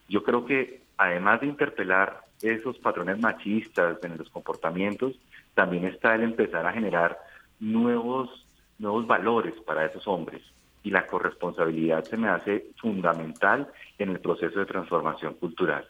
[0.08, 5.18] Yo creo que además de interpelar esos patrones machistas en los comportamientos,
[5.54, 7.18] también está el empezar a generar
[7.60, 8.42] nuevos
[8.78, 10.42] nuevos valores para esos hombres
[10.82, 13.68] y la corresponsabilidad se me hace fundamental
[13.98, 15.86] en el proceso de transformación cultural.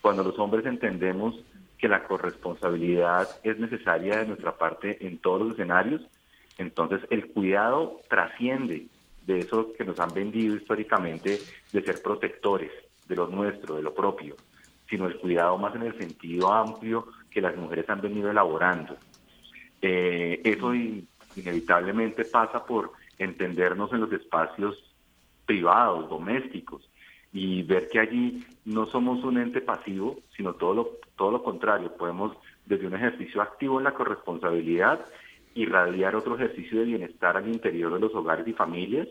[0.00, 1.34] Cuando los hombres entendemos
[1.80, 6.02] que la corresponsabilidad es necesaria de nuestra parte en todos los escenarios,
[6.58, 8.86] entonces el cuidado trasciende
[9.26, 11.38] de eso que nos han vendido históricamente
[11.72, 12.70] de ser protectores
[13.08, 14.36] de lo nuestro, de lo propio,
[14.88, 18.96] sino el cuidado más en el sentido amplio que las mujeres han venido elaborando.
[19.80, 24.76] Eh, eso inevitablemente pasa por entendernos en los espacios
[25.46, 26.89] privados, domésticos,
[27.32, 31.96] y ver que allí no somos un ente pasivo, sino todo lo, todo lo contrario,
[31.96, 35.04] podemos desde un ejercicio activo en la corresponsabilidad
[35.54, 39.08] irradiar otro ejercicio de bienestar al interior de los hogares y familias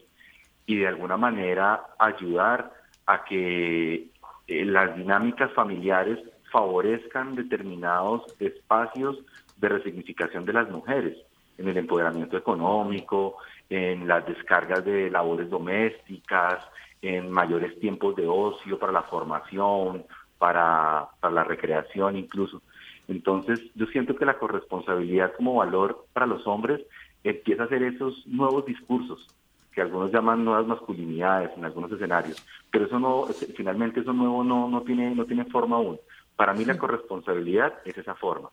[0.65, 2.71] y de alguna manera ayudar
[3.05, 4.09] a que
[4.47, 6.19] eh, las dinámicas familiares
[6.51, 9.17] favorezcan determinados espacios
[9.57, 11.17] de resignificación de las mujeres,
[11.57, 13.37] en el empoderamiento económico,
[13.69, 16.65] en las descargas de labores domésticas,
[17.01, 20.05] en mayores tiempos de ocio para la formación,
[20.37, 22.61] para, para la recreación incluso.
[23.07, 26.81] Entonces, yo siento que la corresponsabilidad como valor para los hombres
[27.23, 29.27] empieza a ser esos nuevos discursos
[29.73, 33.25] que algunos llaman nuevas masculinidades en algunos escenarios, pero eso no,
[33.55, 35.99] finalmente eso nuevo no, no, tiene, no tiene forma aún.
[36.35, 38.49] Para mí la corresponsabilidad es esa forma,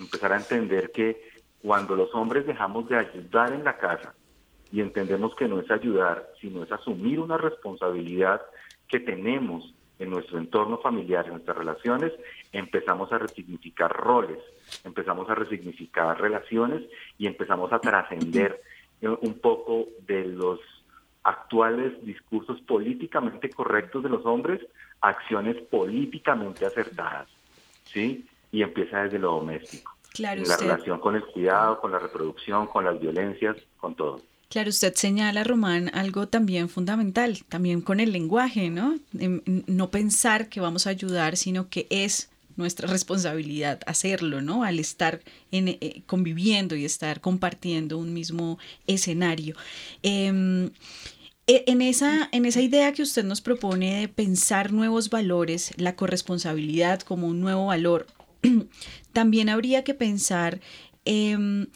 [0.00, 1.20] empezar a entender que
[1.62, 4.14] cuando los hombres dejamos de ayudar en la casa
[4.72, 8.42] y entendemos que no es ayudar, sino es asumir una responsabilidad
[8.86, 12.12] que tenemos en nuestro entorno familiar, en nuestras relaciones,
[12.52, 14.38] empezamos a resignificar roles,
[14.84, 16.82] empezamos a resignificar relaciones
[17.18, 18.60] y empezamos a trascender
[19.00, 20.60] un poco de los
[21.24, 24.60] actuales discursos políticamente correctos de los hombres
[25.00, 27.28] a acciones políticamente acertadas,
[27.84, 28.26] ¿sí?
[28.50, 29.94] Y empieza desde lo doméstico.
[30.14, 34.20] Claro, la relación con el cuidado, con la reproducción, con las violencias, con todo.
[34.48, 38.98] Claro, usted señala, Román, algo también fundamental, también con el lenguaje, ¿no?
[39.18, 44.64] Em, no pensar que vamos a ayudar, sino que es nuestra responsabilidad hacerlo, ¿no?
[44.64, 45.20] Al estar
[45.52, 49.54] en, eh, conviviendo y estar compartiendo un mismo escenario.
[50.02, 50.70] Em,
[51.46, 55.94] e, en esa, en esa idea que usted nos propone de pensar nuevos valores, la
[55.94, 58.06] corresponsabilidad como un nuevo valor,
[59.12, 60.60] también habría que pensar
[61.04, 61.66] em,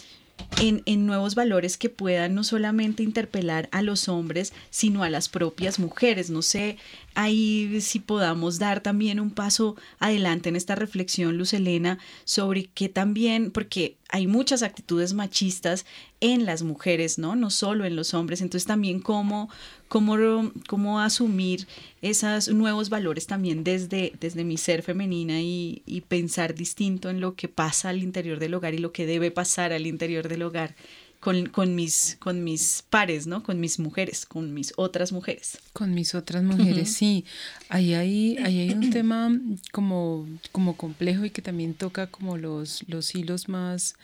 [0.61, 5.29] en, en, nuevos valores que puedan no solamente interpelar a los hombres, sino a las
[5.29, 6.31] propias mujeres.
[6.31, 6.77] No sé
[7.15, 12.89] ahí si podamos dar también un paso adelante en esta reflexión, Luz Elena, sobre que
[12.89, 15.87] también, porque hay muchas actitudes machistas
[16.21, 17.35] en las mujeres, ¿no?
[17.35, 18.43] No solo en los hombres.
[18.43, 19.49] Entonces también cómo,
[19.89, 21.67] cómo, cómo asumir
[22.03, 27.35] esos nuevos valores también desde, desde mi ser femenina y, y pensar distinto en lo
[27.35, 30.75] que pasa al interior del hogar y lo que debe pasar al interior del hogar
[31.23, 33.45] con, mis, con mis pares, ¿no?
[33.45, 35.57] Con mis mujeres, con mis otras mujeres.
[35.73, 37.25] Con mis otras mujeres, sí.
[37.69, 39.31] Ahí hay, hay un tema
[39.71, 43.95] como, como complejo y que también toca como los, los hilos más,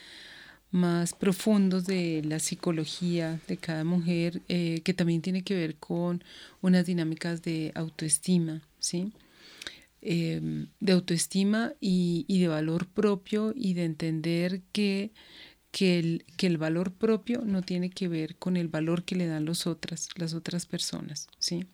[0.71, 6.23] más profundos de la psicología de cada mujer, eh, que también tiene que ver con
[6.63, 9.11] unas dinámicas de autoestima, ¿sí?
[10.03, 15.11] Em, de autoestima y, y, de valor propio y de entender que
[15.71, 19.27] que el, que el valor propio no tiene que ver con el valor que le
[19.27, 21.67] dan los otras, las otras personas, ¿sí?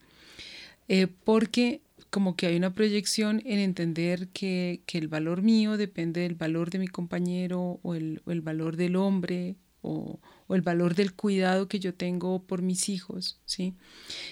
[0.88, 1.80] Eh, porque
[2.10, 6.78] como que hay una proyección en entender que, el valor mío depende del valor de
[6.78, 10.20] mi compañero o el, valor del hombre o,
[10.50, 13.74] el valor del cuidado que yo tengo por mis hijos, ¿sí?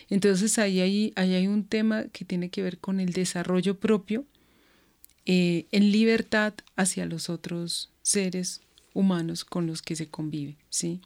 [0.09, 4.27] Entonces ahí hay, hay un tema que tiene que ver con el desarrollo propio
[5.27, 8.61] eh, en libertad hacia los otros seres
[8.95, 11.01] humanos con los que se convive, ¿sí?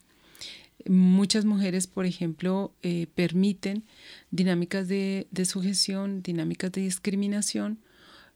[0.88, 3.82] Muchas mujeres, por ejemplo, eh, permiten
[4.30, 7.78] dinámicas de, sujeción, dinámicas de discriminación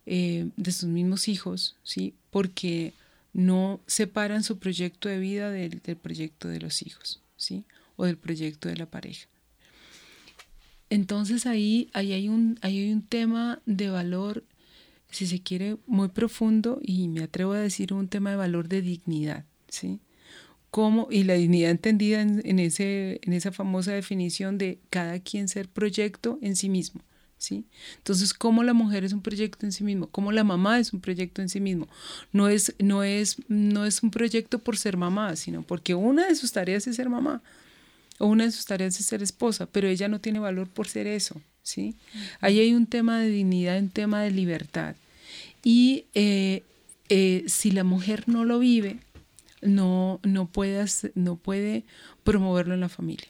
[0.06, 2.14] eh, de sus mismos hijos, ¿sí?
[2.30, 2.92] Porque
[3.32, 7.64] no separan su proyecto de vida del, proyecto de los hijos, ¿sí?
[7.96, 9.28] O del proyecto de la pareja.
[10.88, 14.44] Entonces ahí, ahí, hay un, ahí hay un tema de valor
[15.10, 18.82] si se quiere, muy profundo y me atrevo a decir un tema de valor de
[18.82, 20.00] dignidad, ¿sí?
[20.70, 25.68] Cómo, y la dignidad entendida en, ese, en esa famosa definición de cada quien ser
[25.68, 27.02] proyecto en sí mismo,
[27.38, 27.66] ¿sí?
[27.96, 31.00] Entonces, cómo la mujer es un proyecto en sí mismo, cómo la mamá es un
[31.00, 31.88] proyecto en sí mismo.
[32.32, 36.36] No es, no es, no es un proyecto por ser mamá, sino porque una de
[36.36, 37.42] sus tareas es ser mamá,
[38.20, 41.08] o una de sus tareas es ser esposa, pero ella no tiene valor por ser
[41.08, 41.94] eso, ¿sí?
[42.40, 44.96] Ahí hay un tema de dignidad, un tema de libertad.
[45.62, 46.64] Y eh,
[47.08, 48.98] eh, si la mujer no lo vive,
[49.62, 51.84] no, no, puedas, no puede
[52.24, 53.28] promoverlo en la familia.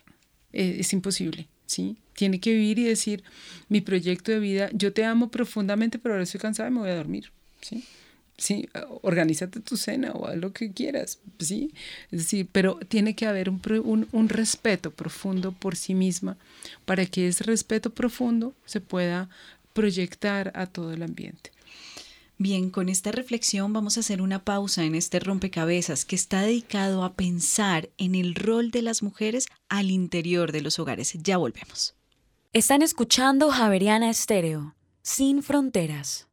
[0.52, 1.96] Eh, es imposible, ¿sí?
[2.14, 3.22] Tiene que vivir y decir,
[3.68, 6.90] mi proyecto de vida, yo te amo profundamente, pero ahora estoy cansada y me voy
[6.90, 7.30] a dormir,
[7.60, 7.84] ¿sí?
[8.40, 8.70] Sí,
[9.02, 11.74] organízate tu cena o haz lo que quieras, ¿sí?
[12.10, 16.38] Es decir, pero tiene que haber un, un, un, respeto profundo por sí misma
[16.86, 19.28] para que ese respeto profundo se pueda
[19.74, 21.50] proyectar a todo el ambiente.
[22.38, 27.04] Bien, con esta reflexión vamos a hacer una pausa en este rompecabezas que está dedicado
[27.04, 31.12] a pensar en el rol de las mujeres al interior de los hogares.
[31.22, 31.94] Ya volvemos.
[32.54, 36.26] Están escuchando Javeriana Estéreo, sin fronteras.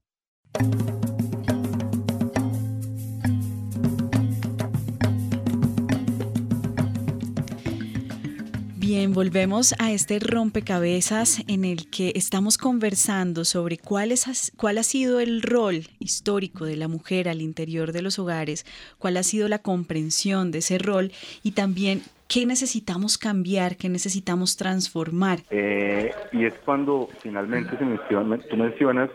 [8.98, 14.84] Bien, volvemos a este rompecabezas en el que estamos conversando sobre cuál, es, cuál ha
[14.84, 18.66] sido el rol histórico de la mujer al interior de los hogares,
[18.98, 21.12] cuál ha sido la comprensión de ese rol
[21.44, 25.42] y también qué necesitamos cambiar, qué necesitamos transformar.
[25.52, 29.12] Eh, y es cuando finalmente se menciona, tú mencionas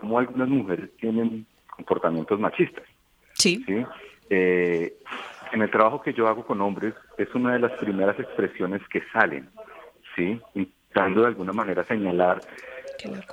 [0.00, 1.46] cómo algunas mujeres tienen
[1.76, 2.82] comportamientos machistas.
[3.34, 3.62] Sí.
[3.68, 3.84] ¿sí?
[4.30, 4.96] Eh,
[5.52, 9.02] en el trabajo que yo hago con hombres es una de las primeras expresiones que
[9.12, 9.48] salen,
[10.14, 10.40] ¿sí?
[10.54, 12.40] Intentando de alguna manera señalar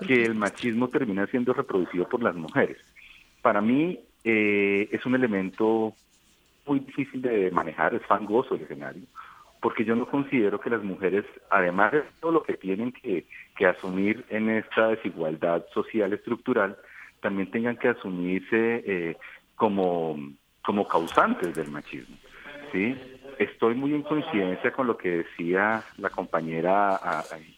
[0.06, 2.78] que el machismo termina siendo reproducido por las mujeres.
[3.42, 5.94] Para mí eh, es un elemento
[6.66, 9.04] muy difícil de manejar, es fangoso el escenario,
[9.62, 13.26] porque yo no considero que las mujeres, además de todo lo que tienen que,
[13.58, 16.78] que asumir en esta desigualdad social estructural,
[17.22, 19.18] también tengan que asumirse eh,
[19.56, 20.18] como
[20.64, 22.16] como causantes del machismo.
[22.72, 22.96] ¿sí?
[23.40, 27.00] Estoy muy en coincidencia con lo que decía la compañera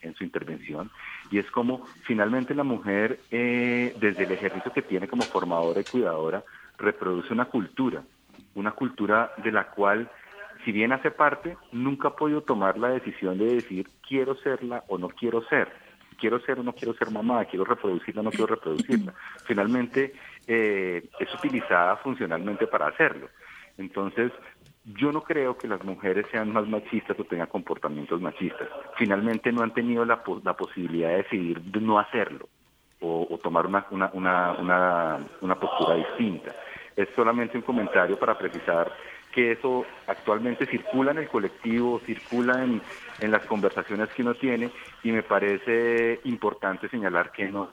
[0.01, 0.89] en su intervención,
[1.31, 5.83] y es como finalmente la mujer, eh, desde el ejercicio que tiene como formadora y
[5.83, 6.43] cuidadora,
[6.77, 8.03] reproduce una cultura,
[8.53, 10.09] una cultura de la cual,
[10.63, 14.97] si bien hace parte, nunca ha podido tomar la decisión de decir quiero serla o
[14.97, 15.69] no quiero ser,
[16.17, 19.13] quiero ser o no quiero ser mamá, quiero reproducirla o no quiero reproducirla.
[19.45, 20.13] Finalmente,
[20.47, 23.29] eh, es utilizada funcionalmente para hacerlo.
[23.77, 24.31] Entonces,
[24.85, 28.67] yo no creo que las mujeres sean más machistas o tengan comportamientos machistas.
[28.97, 32.47] Finalmente no han tenido la, la posibilidad de decidir no hacerlo
[33.01, 34.11] o, tomar una, una,
[34.53, 36.55] una, una, postura distinta.
[36.95, 38.91] Es solamente un comentario para precisar
[39.31, 42.81] que eso actualmente circula en el colectivo, circula en,
[43.19, 44.71] en las conversaciones que uno tiene
[45.03, 47.69] y me parece importante señalar que no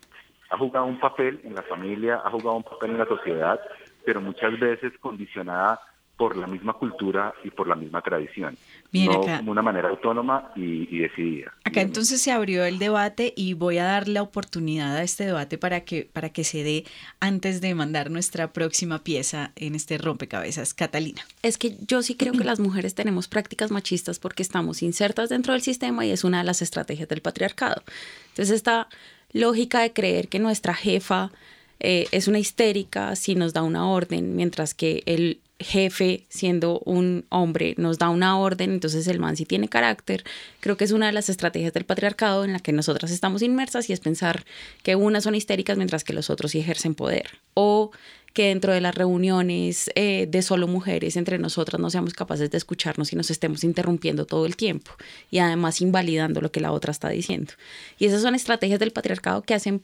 [0.51, 3.59] ha jugado un papel en la familia, ha jugado un papel en la sociedad,
[4.05, 5.81] pero muchas veces condicionada
[6.23, 8.57] por la misma cultura y por la misma tradición,
[8.93, 11.53] no como una manera autónoma y, decidida.
[11.65, 15.59] Acá entonces se abrió el debate y voy a dar la oportunidad a este debate
[15.59, 16.85] para que, para que se dé
[17.19, 20.75] antes de mandar nuestra próxima pieza en este rompecabezas.
[20.75, 21.23] Catalina.
[21.43, 25.55] Es que yo sí creo que las mujeres tenemos prácticas machistas porque estamos insertas dentro
[25.55, 27.83] del sistema y es una de las estrategias del patriarcado.
[28.29, 28.87] Entonces esta
[29.33, 31.33] lógica de creer que nuestra jefa
[31.81, 37.25] eh, es una histérica si nos da una orden, mientras que el jefe, siendo un
[37.29, 40.25] hombre, nos da una orden, entonces el man sí tiene carácter.
[40.61, 43.89] Creo que es una de las estrategias del patriarcado en la que nosotras estamos inmersas
[43.91, 44.45] y es pensar
[44.83, 47.27] que unas son histéricas mientras que los otros sí ejercen poder.
[47.55, 47.91] O
[48.33, 52.57] que dentro de las reuniones eh, de solo mujeres entre nosotras no seamos capaces de
[52.57, 54.93] escucharnos y nos estemos interrumpiendo todo el tiempo
[55.31, 57.53] y además invalidando lo que la otra está diciendo.
[57.99, 59.83] Y esas son estrategias del patriarcado que hacen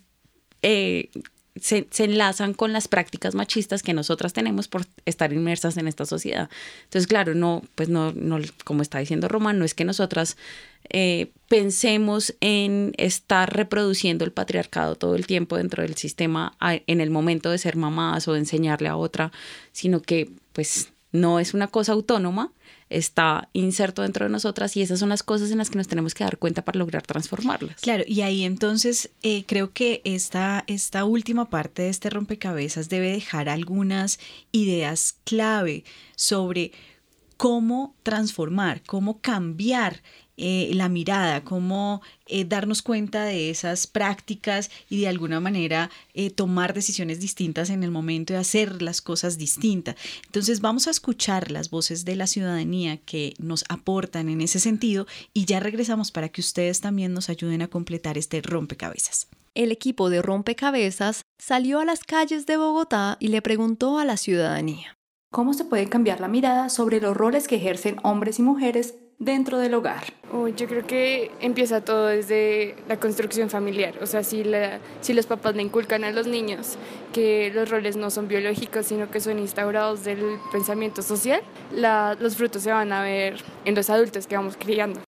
[0.63, 1.11] eh,
[1.61, 6.49] se, enlazan con las prácticas machistas que nosotras tenemos por estar inmersas en esta sociedad.
[6.85, 10.37] Entonces, claro, no, pues no, no como está diciendo Román, no es que nosotras
[10.91, 17.11] eh, pensemos en estar reproduciendo el patriarcado todo el tiempo dentro del sistema en el
[17.11, 19.33] momento de ser mamás o de enseñarle a otra,
[19.73, 22.53] sino que pues no es una cosa autónoma,
[22.91, 26.15] está inserto dentro de nosotras y esas son las cosas en las que nos tenemos
[26.15, 27.81] que dar cuenta para lograr transformarlas.
[27.81, 33.13] Claro, y ahí entonces eh, creo que esta, esta última parte de este rompecabezas debe
[33.13, 34.19] dejar algunas
[34.53, 35.85] ideas clave
[36.17, 36.73] sobre
[37.37, 40.03] cómo transformar, cómo cambiar
[40.39, 46.31] eh, la mirada, cómo eh, darnos cuenta de esas prácticas y de alguna manera eh,
[46.31, 49.97] tomar decisiones distintas en el momento de hacer las cosas distintas.
[50.27, 55.09] Entonces vamos a escuchar las voces de la ciudadanía que nos aportan en ese sentido
[55.35, 59.27] y ya regresamos para que ustedes también nos ayuden a completar este rompecabezas.
[59.57, 64.17] El equipo de rompecabezas salió a las calles de Bogotá y le preguntó a la
[64.17, 64.95] ciudadanía.
[65.33, 69.59] ¿Cómo se puede cambiar la mirada sobre los roles que ejercen hombres y mujeres dentro
[69.59, 70.05] del hogar.
[70.57, 73.95] yo creo que empieza todo desde la construcción familiar.
[74.01, 76.77] O sea, si, la, si los papás le inculcan a los niños
[77.13, 81.41] que los roles no son biológicos, sino que son instaurados del pensamiento social,
[81.73, 85.01] los frutos se van a ver en los adultos que vamos criando.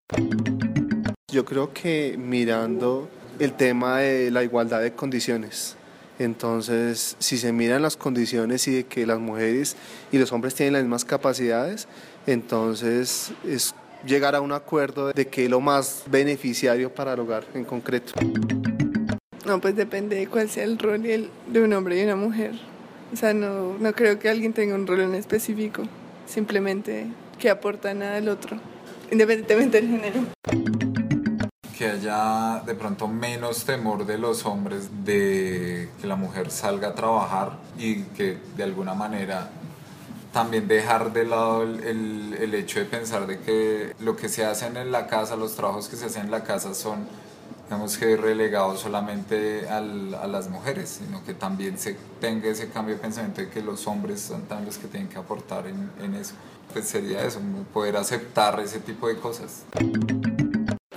[1.30, 5.76] Yo creo que mirando el tema de la igualdad de condiciones.
[6.18, 9.76] Entonces, si se miran las condiciones y de que las mujeres
[10.10, 11.86] y los hombres tienen las mismas capacidades,
[12.26, 13.74] entonces es
[14.04, 18.12] llegar a un acuerdo de que es lo más beneficiario para el hogar en concreto.
[19.46, 22.52] No, pues depende de cuál sea el rol de un hombre y una mujer.
[23.12, 25.82] O sea, no, no creo que alguien tenga un rol en específico,
[26.26, 27.06] simplemente
[27.38, 28.58] que aporta nada al otro,
[29.10, 30.20] independientemente del género
[31.78, 36.94] que haya de pronto menos temor de los hombres de que la mujer salga a
[36.96, 39.48] trabajar y que de alguna manera
[40.32, 44.66] también dejar de lado el, el, hecho de pensar de que lo que se hace
[44.66, 47.06] en la casa, los trabajos que se hacen en la casa son,
[47.64, 52.96] digamos que relegados solamente al, a las mujeres, sino que también se tenga ese cambio
[52.96, 56.14] de pensamiento de que los hombres son también los que tienen que aportar en, en
[56.14, 56.34] eso.
[56.72, 57.40] Pues sería eso,
[57.72, 59.64] poder aceptar ese tipo de cosas.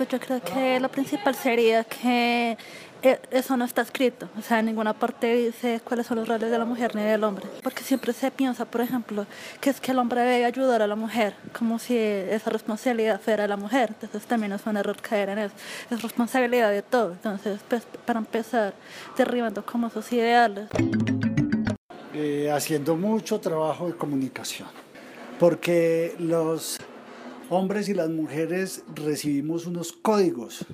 [0.02, 2.58] Pues yo creo que lo principal sería que
[3.02, 6.50] eh, eso no está escrito, o sea, en ninguna parte dice cuáles son los roles
[6.50, 9.26] de la mujer ni del hombre, porque siempre se piensa, por ejemplo,
[9.60, 13.44] que es que el hombre debe ayudar a la mujer, como si esa responsabilidad fuera
[13.44, 15.54] de la mujer, entonces también es un error caer en eso,
[15.88, 18.74] es responsabilidad de todo, entonces pues, para empezar,
[19.16, 20.66] derribando como esos ideales.
[22.12, 24.66] Eh, haciendo mucho trabajo de comunicación,
[25.38, 26.80] porque los
[27.52, 30.64] hombres y las mujeres recibimos unos códigos,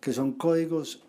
[0.00, 1.04] que son códigos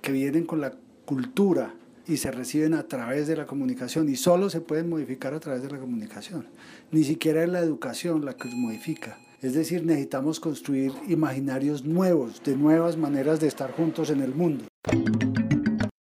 [0.00, 0.72] que vienen con la
[1.04, 1.74] cultura
[2.08, 5.62] y se reciben a través de la comunicación y solo se pueden modificar a través
[5.62, 6.48] de la comunicación.
[6.90, 9.16] Ni siquiera es la educación la que los modifica.
[9.40, 14.64] Es decir, necesitamos construir imaginarios nuevos, de nuevas maneras de estar juntos en el mundo.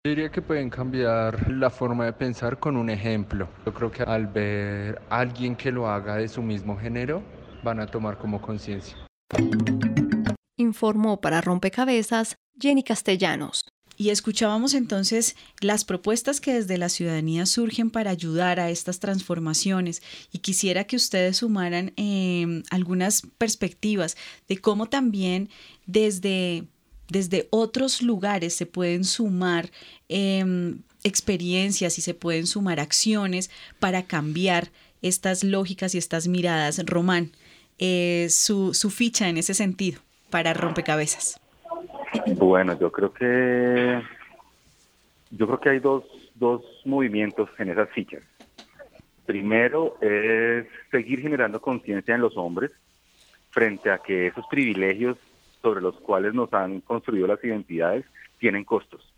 [0.06, 3.50] Yo diría que pueden cambiar la forma de pensar con un ejemplo.
[3.66, 7.22] Yo creo que al ver a alguien que lo haga de su mismo género,
[7.64, 8.96] van a tomar como conciencia.
[10.58, 13.64] Informó para Rompecabezas Jenny Castellanos.
[13.98, 20.02] Y escuchábamos entonces las propuestas que desde la ciudadanía surgen para ayudar a estas transformaciones
[20.32, 24.16] y quisiera que ustedes sumaran em, algunas perspectivas
[24.48, 25.50] de cómo también
[25.86, 26.64] desde,
[27.10, 29.70] desde otros lugares se pueden sumar
[30.08, 33.50] em, experiencias y se pueden sumar acciones
[33.80, 36.82] para cambiar estas lógicas y estas miradas.
[36.86, 37.32] Román,
[37.80, 41.40] eh, su, su ficha en ese sentido para rompecabezas?
[42.36, 44.02] Bueno, yo creo que
[45.32, 46.04] yo creo que hay dos,
[46.36, 48.24] dos movimientos en esas fichas.
[49.26, 52.72] Primero es seguir generando conciencia en los hombres
[53.52, 55.18] frente a que esos privilegios
[55.62, 58.06] sobre los cuales nos han construido las identidades
[58.40, 59.14] tienen costos.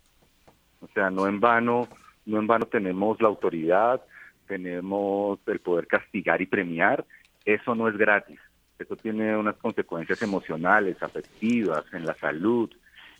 [0.80, 1.88] O sea, no en vano,
[2.26, 4.02] no en vano tenemos la autoridad,
[4.46, 7.04] tenemos el poder castigar y premiar,
[7.44, 8.38] eso no es gratis.
[8.82, 12.70] Eso tiene unas consecuencias emocionales, afectivas, en la salud,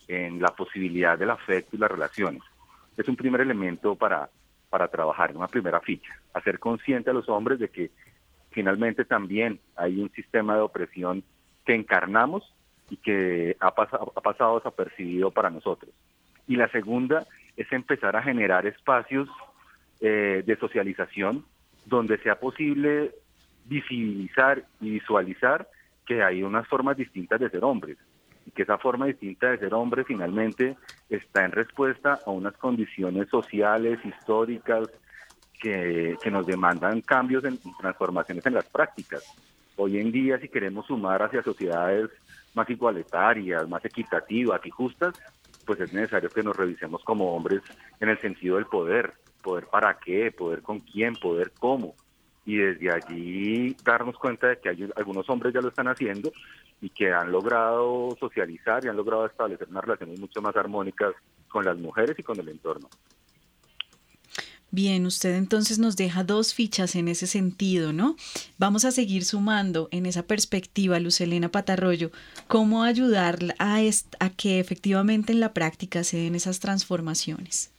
[0.09, 2.43] en la posibilidad del afecto y las relaciones.
[2.97, 4.29] Es un primer elemento para,
[4.69, 7.91] para trabajar, una primera ficha, hacer consciente a los hombres de que
[8.51, 11.23] finalmente también hay un sistema de opresión
[11.65, 12.43] que encarnamos
[12.91, 15.93] y que ha, pasado, ha pasado desapercibido para nosotros.
[16.49, 17.25] Y la segunda
[17.57, 19.29] es empezar a generar espacios
[20.01, 21.45] eh, de socialización
[21.87, 23.13] donde sea posible
[23.65, 25.69] visibilizar y visualizar
[26.07, 27.99] que hay unas formas distintas de ser hombres
[28.47, 30.77] y que esa forma distinta de ser hombre finalmente
[31.09, 34.89] está en respuesta a unas condiciones sociales, históricas,
[35.61, 39.25] que, que nos demandan cambios en transformaciones en las prácticas.
[39.77, 42.11] Hoy en día, si queremos sumar hacia sociedades
[42.55, 45.15] más igualitarias, más equitativas y justas,
[45.65, 47.63] pues es necesario que nos revisemos como hombres
[48.01, 49.13] en el sentido del poder.
[49.41, 51.95] Poder para qué, poder con quién, poder cómo
[52.45, 56.33] y desde allí darnos cuenta de que hay, algunos hombres ya lo están haciendo
[56.81, 61.15] y que han logrado socializar y han logrado establecer unas relaciones mucho más armónicas
[61.49, 62.89] con las mujeres y con el entorno.
[64.75, 68.17] Bien, usted entonces nos deja dos fichas en ese sentido, ¿no?
[68.57, 72.11] Vamos a seguir sumando en esa perspectiva, Lucelena Patarroyo,
[72.49, 73.81] cómo ayudar a,
[74.19, 77.71] a que efectivamente en la práctica se den esas transformaciones.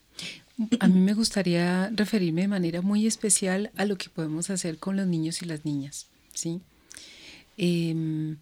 [0.79, 4.95] A mí me gustaría referirme de manera muy especial a lo que podemos hacer con
[4.95, 6.07] los niños y las niñas.
[6.33, 6.61] ¿sí?
[7.57, 8.37] Em,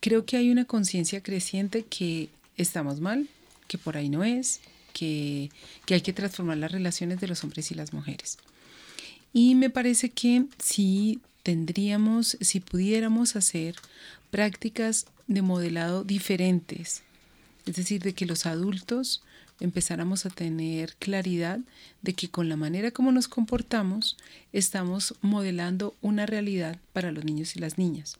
[0.00, 3.28] creo que hay una conciencia creciente que estamos mal,
[3.66, 4.60] que por ahí no es,
[4.92, 5.50] que,
[5.86, 8.38] que hay que transformar las relaciones de los hombres y las mujeres.
[9.32, 13.74] Y me parece que sí tendríamos, si pudiéramos hacer
[14.30, 17.02] prácticas de modelado diferentes,
[17.66, 19.22] es decir, de que los adultos
[19.60, 21.60] empezáramos a tener claridad
[22.02, 24.16] de que con la manera como nos comportamos
[24.52, 28.18] estamos modelando una realidad para los niños y las niñas.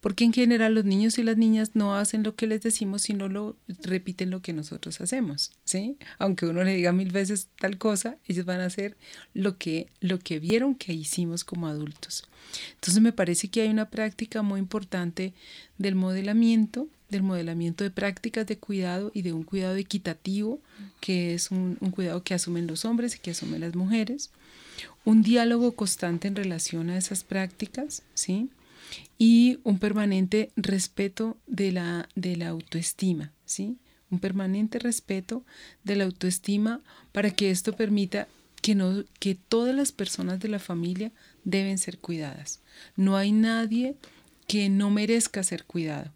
[0.00, 3.28] Porque en general los niños y las niñas no hacen lo que les decimos, sino
[3.28, 5.96] lo repiten lo que nosotros hacemos, ¿sí?
[6.18, 8.96] Aunque uno le diga mil veces tal cosa, ellos van a hacer
[9.34, 12.28] lo que lo que vieron que hicimos como adultos.
[12.74, 15.32] Entonces me parece que hay una práctica muy importante
[15.78, 20.60] del modelamiento, del modelamiento de prácticas de cuidado y de un cuidado equitativo,
[21.00, 24.30] que es un, cuidado que asumen los hombres y que asumen las mujeres,
[25.04, 28.50] un diálogo constante en relación a esas prácticas, ¿sí?
[29.18, 33.78] y un permanente respeto de la, de la autoestima, ¿sí?
[34.10, 35.44] Un permanente respeto
[35.82, 36.80] de la autoestima
[37.12, 38.28] para que esto permita
[38.62, 41.12] que, no, que todas las personas de la familia
[41.44, 42.60] deben ser cuidadas.
[42.94, 43.96] No hay nadie
[44.46, 46.12] que no merezca ser cuidado.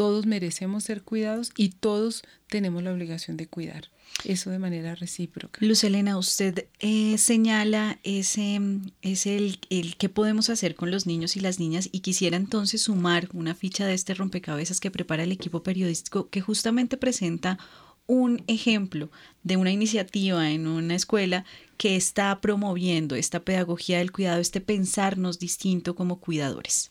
[0.00, 3.90] Todos merecemos ser cuidados y todos tenemos la obligación de cuidar
[4.24, 5.58] eso de manera recíproca.
[5.62, 8.62] Luz Elena, usted eh, señala ese,
[9.02, 12.80] ese el, el qué podemos hacer con los niños y las niñas y quisiera entonces
[12.80, 17.58] sumar una ficha de este rompecabezas que prepara el equipo periodístico que justamente presenta
[18.06, 19.10] un ejemplo
[19.42, 21.44] de una iniciativa en una escuela
[21.76, 26.90] que está promoviendo esta pedagogía del cuidado, este pensarnos distinto como cuidadores.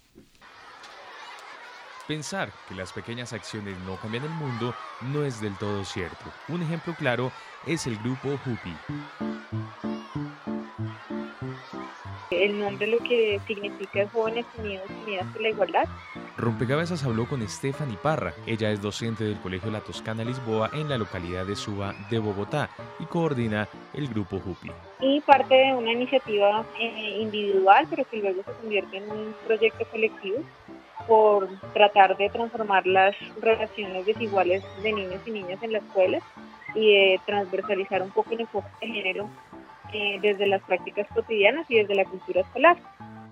[2.09, 4.73] Pensar que las pequeñas acciones no cambian el mundo
[5.13, 6.25] no es del todo cierto.
[6.47, 7.31] Un ejemplo claro
[7.67, 8.75] es el grupo Hupi.
[12.31, 15.83] El nombre lo que significa es Jóvenes Unidos Unidas por la Igualdad.
[16.35, 18.33] Rompecabezas habló con Stephanie Parra.
[18.47, 22.71] Ella es docente del Colegio La Toscana Lisboa en la localidad de Suba de Bogotá
[22.99, 24.71] y coordina el grupo Hupi.
[24.99, 29.85] Y parte de una iniciativa eh, individual, pero que luego se convierte en un proyecto
[29.91, 30.43] colectivo
[31.09, 36.19] por tratar de transformar las relaciones desiguales de niños y niñas en la escuela
[36.75, 39.27] y de transversalizar un poco el enfoque de género
[39.91, 42.77] eh, desde las prácticas cotidianas y desde la cultura escolar.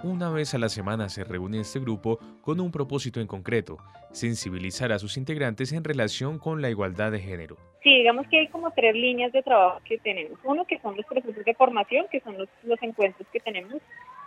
[0.04, 3.78] Una vez a la semana se reúne este grupo con un propósito en concreto,
[4.12, 7.58] sensibilizar a sus integrantes en relación con la igualdad de género.
[7.82, 10.38] Sí, digamos que hay como tres líneas de trabajo que tenemos.
[10.43, 13.82] Uno que son los procesos de formación, que son los, los encuentros que tenemos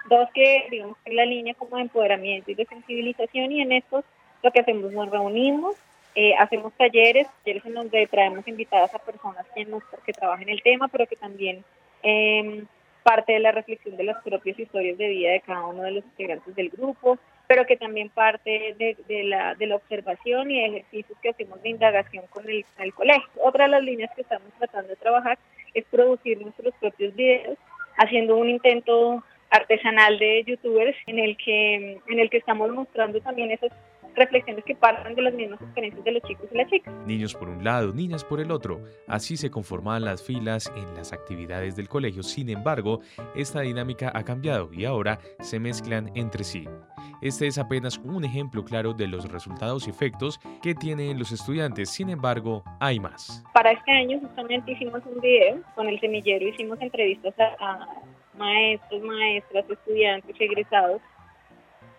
[0.09, 3.73] Dos, que digamos que es la línea como de empoderamiento y de sensibilización y en
[3.73, 4.05] estos
[4.43, 5.77] lo que hacemos nos reunimos,
[6.14, 10.62] eh, hacemos talleres, talleres en donde traemos invitadas a personas que, nos, que trabajan el
[10.62, 11.62] tema, pero que también
[12.03, 12.64] eh,
[13.11, 16.05] parte de la reflexión de las propias historias de vida de cada uno de los
[16.05, 20.67] integrantes del grupo, pero que también parte de, de, la, de la observación y de
[20.67, 23.29] ejercicios que hacemos de indagación con el, el colegio.
[23.43, 25.41] Otra de las líneas que estamos tratando de trabajar
[25.75, 27.59] es producir nuestros propios videos,
[27.97, 33.51] haciendo un intento artesanal de youtubers en el que en el que estamos mostrando también
[33.51, 33.73] esas
[34.15, 36.95] reflexiones que parten de las mismas experiencias de los chicos y las chicas.
[37.07, 38.83] Niños por un lado, niñas por el otro.
[39.07, 42.23] Así se conformaban las filas en las actividades del colegio.
[42.23, 43.01] Sin embargo,
[43.35, 46.67] esta dinámica ha cambiado y ahora se mezclan entre sí.
[47.23, 51.91] Este es apenas un ejemplo claro de los resultados y efectos que tienen los estudiantes.
[51.91, 53.45] Sin embargo, hay más.
[53.53, 57.87] Para este año justamente hicimos un video con el semillero, hicimos entrevistas a
[58.41, 61.03] maestros, maestras, estudiantes, egresados,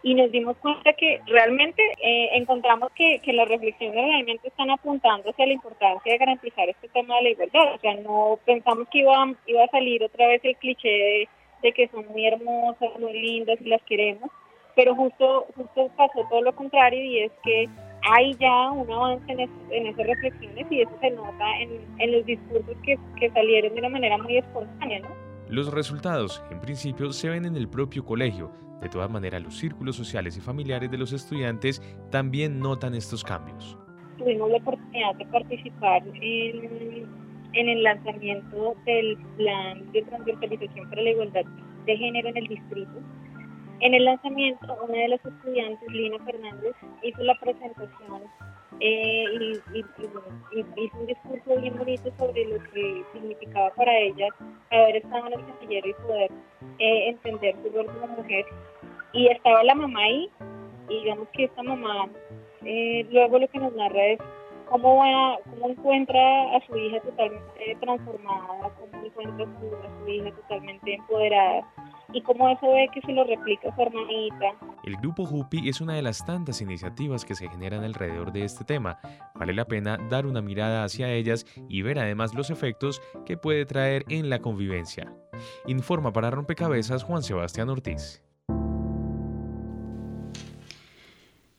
[0.04, 5.30] y nos dimos cuenta que realmente eh, encontramos que, que, las reflexiones realmente están apuntando
[5.30, 7.76] hacia la importancia de garantizar este tema de la igualdad.
[7.76, 11.28] O sea, no pensamos que iba, iba a salir otra vez el cliché
[11.62, 14.32] de, que son muy hermosas, muy lindas y las queremos,
[14.76, 17.70] pero justo, justo pasó todo lo contrario y es que
[18.10, 22.26] hay ya un avance en, en esas reflexiones y eso se nota en, en los
[22.26, 25.31] discursos que, que salieron de una manera muy espontánea, ¿no?
[25.52, 28.54] Los resultados, en principio, se ven en el propio colegio.
[28.82, 33.78] De todas maneras, los círculos sociales y familiares de los estudiantes también notan estos cambios.
[34.18, 37.06] Tuvimos la oportunidad de participar en,
[37.52, 41.44] en el lanzamiento del plan de transversalización para la igualdad
[41.86, 43.02] de género en el distrito.
[43.82, 48.22] En el lanzamiento, una de las estudiantes, Lina Fernández, hizo la presentación
[48.80, 54.28] eh, y, hizo un discurso bien bonito sobre lo que significaba para ella
[54.72, 56.32] haber estado en el semillero y poder
[56.80, 58.46] eh, entender su rol como mujer.
[59.14, 60.30] Y estaba la mamá ahí,
[60.90, 62.10] y digamos que esta mamá
[62.64, 64.20] eh, luego lo que nos narra es
[64.70, 70.94] cómo, va, cómo encuentra a su hija totalmente transformada, cómo encuentra a su hija totalmente
[70.94, 71.68] empoderada
[72.14, 74.46] y cómo eso ve que se lo replica su hermanita.
[74.84, 78.64] El grupo Jupi es una de las tantas iniciativas que se generan alrededor de este
[78.64, 79.00] tema.
[79.36, 83.66] Vale la pena dar una mirada hacia ellas y ver además los efectos que puede
[83.66, 85.14] traer en la convivencia.
[85.68, 88.22] Informa para Rompecabezas Juan Sebastián Ortiz.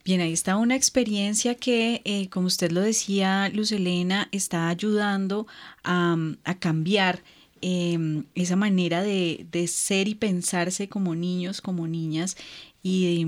[0.05, 5.47] Bien, ahí está una experiencia que, eh, como usted lo decía, Luz Elena, está ayudando
[5.85, 6.17] a,
[6.59, 7.23] cambiar
[7.63, 12.37] em, esa manera de, ser y pensarse como niños, como niñas.
[12.83, 13.27] Y,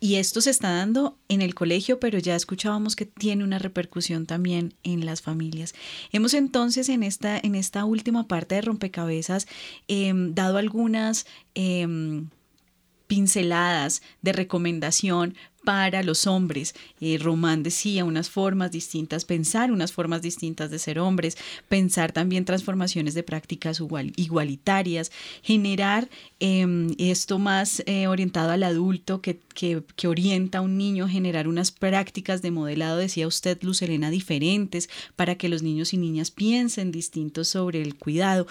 [0.00, 4.24] y esto se está dando en el colegio, pero ya escuchábamos que tiene una repercusión
[4.24, 5.74] también en las familias.
[6.10, 9.46] Hemos entonces en esta, en esta última parte de rompecabezas
[9.88, 12.30] em, dado algunas em,
[13.06, 15.34] pinceladas de recomendación
[15.64, 16.74] para los hombres.
[17.00, 21.36] Eh, Román decía unas formas distintas, pensar unas formas distintas de ser hombres,
[21.68, 23.80] pensar también transformaciones de prácticas
[24.16, 26.08] igualitarias, generar
[26.38, 31.70] em, esto más eh, orientado al adulto que, que, orienta a un niño, generar unas
[31.70, 36.90] prácticas de modelado, decía usted, Luz Elena, diferentes para que los niños y niñas piensen
[36.90, 38.46] distintos sobre el cuidado.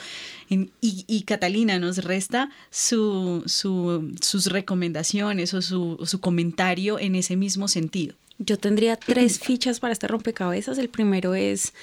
[0.49, 7.35] y, y, Catalina nos resta su, su, sus recomendaciones o su, su comentario en ese
[7.35, 8.15] mismo sentido.
[8.37, 10.77] Yo tendría tres fichas para este rompecabezas.
[10.77, 11.73] El primero es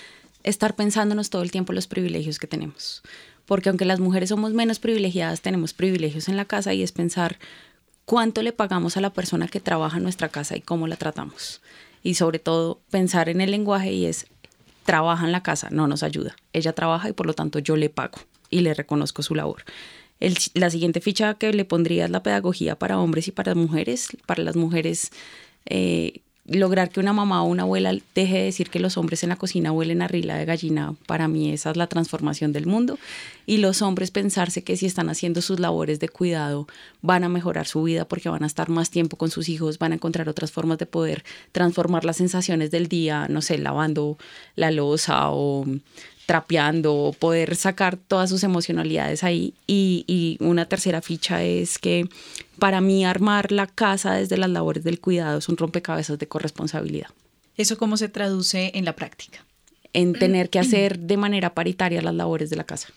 [0.42, 3.02] estar pensándonos todo el tiempo los privilegios que tenemos.
[3.44, 7.38] Porque aunque las mujeres somos menos privilegiadas, tenemos privilegios en la casa y es pensar
[8.06, 11.60] cuánto le pagamos a la persona que trabaja en nuestra casa y cómo la tratamos.
[12.02, 14.26] Y sobre todo pensar en el lenguaje y es,
[14.84, 16.36] trabaja en la casa, no nos ayuda.
[16.52, 19.64] Ella trabaja y por lo tanto yo le pago y le reconozco su labor
[20.54, 24.08] la siguiente ficha que le pondría es la pedagogía para hombres y para mujeres.
[24.26, 25.10] Para las mujeres,
[25.66, 29.30] eh, lograr que una mamá o una abuela deje de decir que los hombres en
[29.30, 32.98] la cocina huelen a rila de gallina, para mí esa es la transformación del mundo.
[33.46, 36.66] Y los hombres pensarse que si están haciendo sus labores de cuidado
[37.02, 39.92] van a mejorar su vida porque van a estar más tiempo con sus hijos, van
[39.92, 44.16] a encontrar otras formas de poder transformar las sensaciones del día, no sé, lavando
[44.54, 45.66] la losa o
[46.26, 49.54] trapeando, poder sacar todas sus emocionalidades ahí.
[49.66, 52.08] Y, y, una tercera ficha es que
[52.58, 57.08] para mí armar la casa desde las labores del cuidado es un rompecabezas de corresponsabilidad.
[57.56, 59.44] ¿Eso cómo se traduce en la práctica?
[59.92, 62.88] En tener que hacer de manera paritaria las labores de la casa.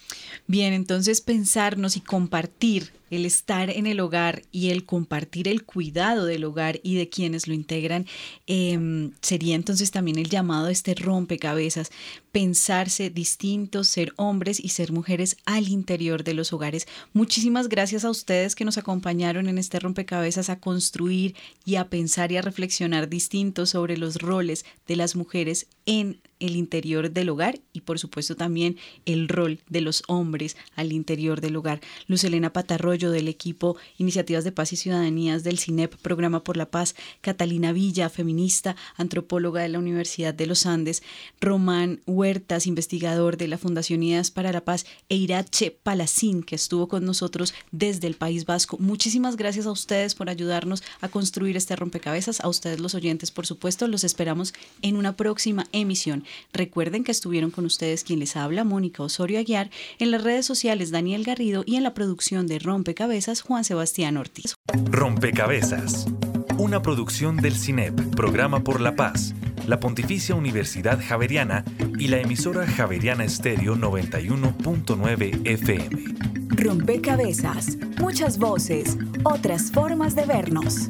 [0.47, 6.25] Bien, entonces pensarnos y compartir el estar en el hogar y el compartir el cuidado
[6.25, 8.05] del hogar y de quienes lo integran,
[8.47, 11.91] em, sería entonces también el llamado a este rompecabezas,
[12.31, 16.87] pensarse distintos, ser hombres y ser mujeres al interior de los hogares.
[17.13, 21.35] Muchísimas gracias a ustedes que nos acompañaron en este rompecabezas a construir
[21.65, 26.55] y a pensar y a reflexionar distintos sobre los roles de las mujeres en el
[26.55, 31.55] interior del hogar y por supuesto también el rol de los hombres al interior del
[31.55, 31.81] hogar.
[32.07, 36.95] Luz Patarroyo del equipo Iniciativas de Paz y Ciudadanías del CINEP, Programa por la Paz,
[37.21, 41.01] Catalina Villa, feminista, antropóloga de la Universidad de los Andes,
[41.39, 46.87] Román Huertas, investigador de la Fundación Unidas para la Paz, e Irache Palacín, que estuvo
[46.87, 48.77] con nosotros desde el País Vasco.
[48.79, 53.45] Muchísimas gracias a ustedes por ayudarnos a construir este rompecabezas, a ustedes los oyentes, por
[53.45, 56.23] supuesto, los esperamos en una próxima emisión.
[56.53, 59.69] Recuerden que estuvieron con ustedes quien les habla, Mónica Osorio Aguiar,
[59.99, 62.59] en las redes sociales Daniel Garrido y en la producción de
[62.89, 64.55] Rompecabezas Juan Sebastián Ortiz.
[64.89, 66.07] Rompecabezas,
[66.57, 69.35] una producción del CINEP, Programa por la Paz,
[69.67, 71.63] la Pontificia Universidad Javeriana
[71.99, 75.89] y la emisora Javeriana Estéreo 91.9 FM.
[76.47, 80.89] Rompecabezas, muchas voces, otras formas de vernos.